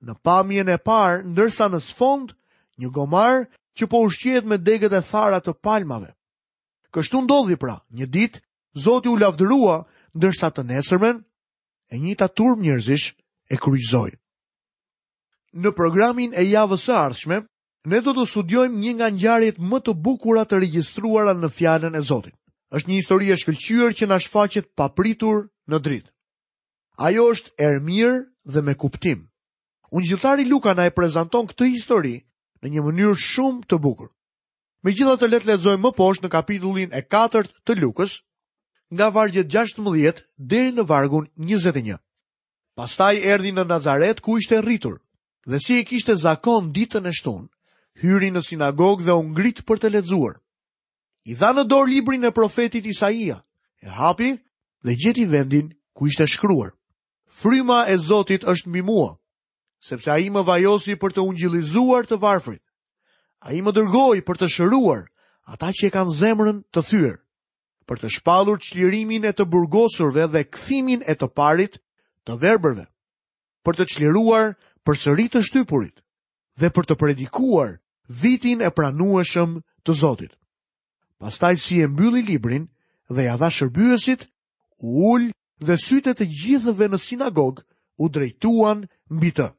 në 0.06 0.16
pamjen 0.26 0.70
e 0.74 0.78
parë, 0.82 1.22
ndërsa 1.32 1.68
në 1.70 1.80
sfond, 1.86 2.34
një 2.82 2.90
gomar 2.96 3.44
që 3.78 3.88
po 3.92 4.02
ushqiet 4.08 4.48
me 4.50 4.58
degët 4.58 4.94
e 4.98 5.02
thara 5.06 5.40
të 5.42 5.54
palmave. 5.64 6.12
Kështu 6.92 7.22
ndodhi 7.26 7.58
pra, 7.62 7.78
një 7.96 8.08
ditë, 8.16 8.42
Zoti 8.72 9.10
u 9.12 9.18
lavdërua, 9.20 9.82
ndërsa 10.16 10.48
të 10.56 10.64
nesërmen, 10.70 11.18
e 11.92 11.98
një 12.00 12.14
të 12.22 12.28
turm 12.40 12.62
njërzish 12.64 13.10
e 13.52 13.58
kryzoj. 13.60 14.14
Në 15.60 15.70
programin 15.76 16.32
e 16.40 16.46
javës 16.48 16.86
e 16.88 16.94
ardhshme, 16.96 17.42
ne 17.92 18.00
do 18.06 18.14
të 18.16 18.24
studiojmë 18.32 18.80
një 18.84 18.94
nga 18.96 19.10
njarit 19.12 19.60
më 19.60 19.80
të 19.84 19.94
bukura 20.06 20.46
të 20.48 20.62
registruara 20.64 21.34
në 21.36 21.50
fjallën 21.58 21.96
e 22.00 22.02
Zotit. 22.12 22.36
është 22.72 22.88
një 22.90 22.96
histori 23.02 23.28
e 23.32 23.36
shkëllqyër 23.36 23.92
që 24.00 24.06
nashfaqet 24.08 24.68
papritur 24.80 25.50
në 25.68 25.78
dritë. 25.84 26.10
Ajo 27.08 27.24
është 27.36 27.52
ermir 27.60 28.12
dhe 28.48 28.62
me 28.64 28.74
kuptim 28.80 29.28
unë 29.92 30.08
gjithari 30.10 30.46
Luka 30.48 30.72
na 30.74 30.86
e 30.88 30.96
prezenton 30.98 31.46
këtë 31.52 31.68
histori 31.74 32.16
në 32.64 32.72
një 32.76 32.84
mënyrë 32.88 33.18
shumë 33.22 33.66
të 33.70 33.78
bukur. 33.84 34.10
Me 34.84 34.94
gjitha 34.96 35.18
të 35.20 35.28
letë 35.30 35.50
letëzojmë 35.52 35.84
më 35.86 35.92
poshtë 35.98 36.26
në 36.26 36.32
kapitullin 36.34 36.94
e 36.96 37.02
4 37.14 37.50
të 37.68 37.76
Lukës, 37.84 38.16
nga 38.96 39.10
vargjet 39.14 39.48
16 39.54 40.24
deri 40.52 40.72
në 40.74 40.86
vargun 40.90 41.28
21. 41.38 42.00
Pastaj 42.76 43.20
erdi 43.34 43.52
në 43.54 43.68
Nazaret 43.70 44.22
ku 44.24 44.40
ishte 44.42 44.62
rritur, 44.66 44.98
dhe 45.46 45.60
si 45.62 45.78
e 45.80 45.84
kishte 45.86 46.16
zakon 46.18 46.72
ditën 46.74 47.06
e 47.06 47.12
shtunë, 47.14 47.48
hyri 48.04 48.32
në 48.34 48.42
sinagogë 48.48 49.06
dhe 49.06 49.18
ungrit 49.22 49.62
për 49.68 49.80
të 49.82 49.92
letëzuar. 49.96 50.40
I 51.30 51.36
dha 51.38 51.52
në 51.54 51.68
dorë 51.70 51.92
librin 51.92 52.26
e 52.26 52.32
profetit 52.34 52.86
Isaia, 52.90 53.38
e 53.84 53.88
hapi 53.90 54.32
dhe 54.84 54.96
gjeti 54.98 55.26
vendin 55.30 55.74
ku 55.94 56.08
ishte 56.10 56.26
shkruar. 56.28 56.72
Fryma 57.30 57.86
e 57.94 57.98
Zotit 58.02 58.44
është 58.50 58.70
mbi 58.70 58.82
mua, 58.82 59.14
sepse 59.82 60.08
a 60.14 60.18
i 60.22 60.30
më 60.30 60.44
vajosi 60.46 60.96
për 61.02 61.16
të 61.18 61.24
ungjilizuar 61.28 62.06
të 62.06 62.20
varfrit. 62.22 62.62
A 63.42 63.54
i 63.58 63.62
më 63.66 63.74
dërgoj 63.74 64.22
për 64.28 64.38
të 64.42 64.48
shëruar 64.56 65.08
ata 65.50 65.72
që 65.74 65.90
e 65.90 65.94
kanë 65.96 66.14
zemrën 66.22 66.60
të 66.72 66.84
thyrë, 66.90 67.16
për 67.90 67.98
të 68.00 68.10
shpalur 68.16 68.60
qlirimin 68.62 69.26
e 69.26 69.34
të 69.34 69.48
burgosurve 69.50 70.28
dhe 70.30 70.44
këthimin 70.54 71.02
e 71.10 71.14
të 71.18 71.28
parit 71.40 71.80
të 72.30 72.38
verbërve, 72.44 72.86
për 73.66 73.80
të 73.82 73.88
qliruar 73.96 74.54
për 74.86 75.00
sërit 75.04 75.34
të 75.34 75.42
shtypurit 75.50 75.98
dhe 76.62 76.70
për 76.76 76.86
të 76.92 76.96
predikuar 77.02 77.72
vitin 78.22 78.62
e 78.62 78.70
pranueshëm 78.78 79.62
të 79.82 79.92
Zotit. 80.02 80.38
Pastaj 81.22 81.56
si 81.66 81.82
e 81.82 81.88
mbylli 81.90 82.22
librin 82.30 82.70
dhe 83.10 83.26
ja 83.26 83.36
dha 83.38 83.50
shërbyesit, 83.58 84.28
u 84.86 84.90
ul 85.14 85.24
dhe 85.66 85.76
sytet 85.88 86.22
e 86.22 86.30
gjithëve 86.38 86.88
në 86.92 87.00
sinagog 87.08 87.66
u 88.02 88.10
drejtuan 88.10 88.86
mbi 89.10 89.32
të. 89.38 89.50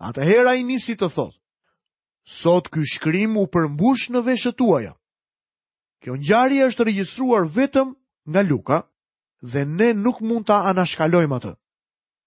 Ata 0.00 0.24
hera 0.24 0.54
i 0.56 0.64
nisi 0.64 0.94
të 0.96 1.08
thot, 1.12 1.34
sot 2.36 2.70
ky 2.72 2.80
shkrim 2.88 3.34
u 3.36 3.44
përmbush 3.52 4.06
në 4.14 4.22
veshët 4.28 4.56
tuaja. 4.56 4.94
Kjo 6.00 6.14
njari 6.16 6.62
është 6.66 6.86
registruar 6.88 7.44
vetëm 7.56 7.88
nga 8.30 8.40
Luka 8.48 8.78
dhe 9.50 9.62
ne 9.78 9.88
nuk 10.04 10.22
mund 10.24 10.46
ta 10.48 10.56
anashkalojmë 10.70 11.36
atë. 11.38 11.52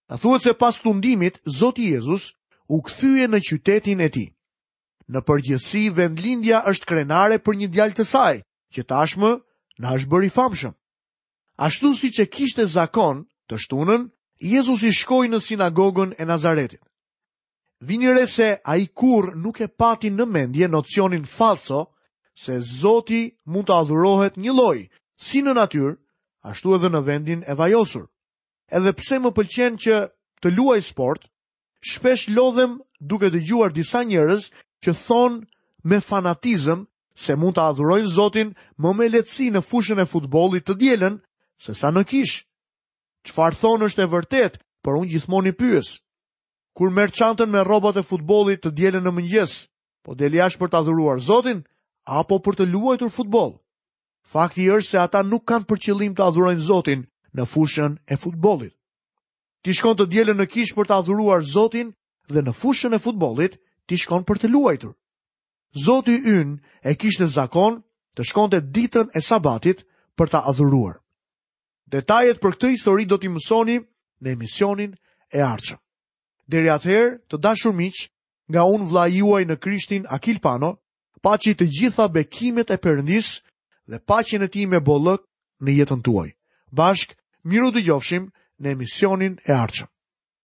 Ta 0.07 0.15
thuet 0.21 0.45
se 0.45 0.53
pas 0.61 0.75
të 0.77 0.93
ndimit, 0.99 1.41
Zotë 1.59 1.85
Jezus 1.97 2.23
u 2.73 2.77
këthyje 2.85 3.25
në 3.29 3.39
qytetin 3.47 4.05
e 4.05 4.09
ti. 4.13 4.25
Në 5.11 5.19
përgjithsi, 5.27 5.89
vendlindja 5.97 6.61
është 6.69 6.85
krenare 6.89 7.41
për 7.41 7.53
një 7.57 7.67
djallë 7.73 7.97
të 7.97 8.05
saj, 8.13 8.35
që 8.73 8.81
tashmë 8.93 9.31
në 9.81 9.87
është 9.97 10.11
bëri 10.13 10.31
famshëm. 10.37 10.73
Ashtu 11.67 11.89
si 11.99 12.13
që 12.15 12.29
kishte 12.35 12.69
zakon 12.77 13.25
të 13.49 13.55
shtunën, 13.63 14.01
Jezus 14.53 14.85
i 14.89 14.93
shkoj 14.99 15.25
në 15.33 15.39
sinagogën 15.47 16.11
e 16.21 16.29
Nazaretit. 16.29 16.83
Vini 17.87 18.07
re 18.17 18.25
se 18.35 18.51
a 18.63 18.73
i 18.77 18.85
kur 18.99 19.23
nuk 19.43 19.57
e 19.59 19.67
pati 19.81 20.09
në 20.17 20.25
mendje 20.35 20.67
nocionin 20.75 21.25
falso 21.37 21.79
se 22.43 22.55
Zoti 22.79 23.23
mund 23.51 23.67
të 23.67 23.75
adhurohet 23.81 24.37
një 24.43 24.53
loj, 24.59 24.79
si 25.27 25.41
në 25.43 25.51
natyr, 25.57 25.89
ashtu 26.51 26.75
edhe 26.77 26.89
në 26.93 27.01
vendin 27.09 27.41
e 27.43 27.53
vajosur. 27.61 28.05
Edhe 28.77 28.93
pse 28.99 29.19
më 29.23 29.33
pëlqen 29.37 29.75
që 29.83 29.97
të 30.41 30.53
luaj 30.55 30.79
sport, 30.89 31.27
shpesh 31.91 32.23
lodhem 32.37 32.77
duke 33.11 33.27
të 33.33 33.41
gjuar 33.49 33.75
disa 33.75 34.05
njërës 34.07 34.45
që 34.83 34.95
thonë 35.03 35.43
me 35.89 35.99
fanatizëm 36.07 36.87
se 37.25 37.35
mund 37.41 37.57
të 37.59 37.67
adhurojnë 37.67 38.13
Zotin 38.15 38.55
më 38.81 38.95
me 38.97 39.09
letësi 39.11 39.49
në 39.53 39.59
fushën 39.71 39.99
e 39.99 40.07
futbolit 40.13 40.63
të 40.67 40.79
djelen 40.81 41.19
se 41.65 41.75
sa 41.81 41.91
në 41.91 42.07
kishë. 42.13 42.39
Qfarë 43.27 43.59
thonë 43.61 43.89
është 43.91 44.03
e 44.07 44.11
vërtet, 44.15 44.53
për 44.83 44.99
unë 45.01 45.11
gjithmoni 45.11 45.51
pyës, 45.59 45.91
Kur 46.75 46.89
merçantën 46.89 47.49
me 47.53 47.61
rrobat 47.63 47.97
e 47.97 48.03
futbollit 48.09 48.63
të 48.63 48.71
dielën 48.79 49.03
në 49.05 49.11
mëngjes, 49.13 49.51
po 50.03 50.15
del 50.17 50.37
jashtë 50.39 50.59
për 50.63 50.69
të 50.73 50.77
adhuruar 50.81 51.19
Zotin 51.27 51.59
apo 52.19 52.39
për 52.45 52.55
të 52.59 52.65
luajtur 52.71 53.09
futboll. 53.13 53.51
Fakti 54.35 54.65
është 54.73 54.89
se 54.89 54.97
ata 55.01 55.21
nuk 55.27 55.45
kanë 55.51 55.67
për 55.69 55.77
qëllim 55.85 56.15
të 56.17 56.25
adhurojnë 56.27 56.65
Zotin 56.69 57.03
në 57.37 57.45
fushën 57.53 57.99
e 58.13 58.17
futbollit. 58.23 58.73
Ti 59.63 59.73
shkon 59.77 59.97
të 59.99 60.05
dielën 60.15 60.39
në 60.41 60.47
kishë 60.53 60.75
për 60.79 60.89
të 60.89 60.97
adhuruar 60.97 61.45
Zotin 61.53 61.93
dhe 62.33 62.41
në 62.47 62.53
fushën 62.61 62.95
e 62.95 62.99
futbollit 63.05 63.59
ti 63.87 63.97
shkon 64.03 64.25
për 64.27 64.41
të 64.43 64.49
luajtur. 64.51 64.95
Zoti 65.83 66.17
ynë 66.17 66.57
e 66.89 66.93
në 67.21 67.27
zakon 67.37 67.79
të 68.17 68.23
shkonte 68.29 68.59
ditën 68.75 69.07
e 69.17 69.21
Sabatit 69.29 69.85
për 70.17 70.27
ta 70.29 70.39
adhuruar. 70.51 70.95
Detajet 71.93 72.41
për 72.41 72.51
këtë 72.55 72.67
histori 72.75 73.05
do 73.05 73.17
t'i 73.17 73.29
mësoni 73.33 73.77
në 74.21 74.27
emisionin 74.35 74.91
e 75.29 75.39
Arch. 75.41 75.77
Deri 76.51 76.69
atëherë, 76.73 77.11
të 77.31 77.37
dashur 77.43 77.73
miq, 77.75 77.99
nga 78.53 78.63
un 78.77 78.81
vlla 78.89 79.03
juaj 79.13 79.41
në 79.47 79.57
Krishtin 79.65 80.07
Akil 80.17 80.41
Pano, 80.45 80.73
paçi 81.27 81.53
të 81.59 81.67
gjitha 81.77 82.07
bekimet 82.17 82.71
e 82.71 82.77
Perëndis 82.85 83.29
dhe 83.89 83.99
paqen 84.09 84.43
e 84.43 84.49
tij 84.51 84.65
me 84.71 84.79
bollëk 84.87 85.21
në 85.63 85.69
jetën 85.79 86.01
tuaj. 86.05 86.29
Bashk, 86.79 87.15
miru 87.49 87.69
dëgjofshim 87.75 88.25
në 88.61 88.67
emisionin 88.75 89.39
e 89.49 89.55
ardhshëm. 89.63 89.89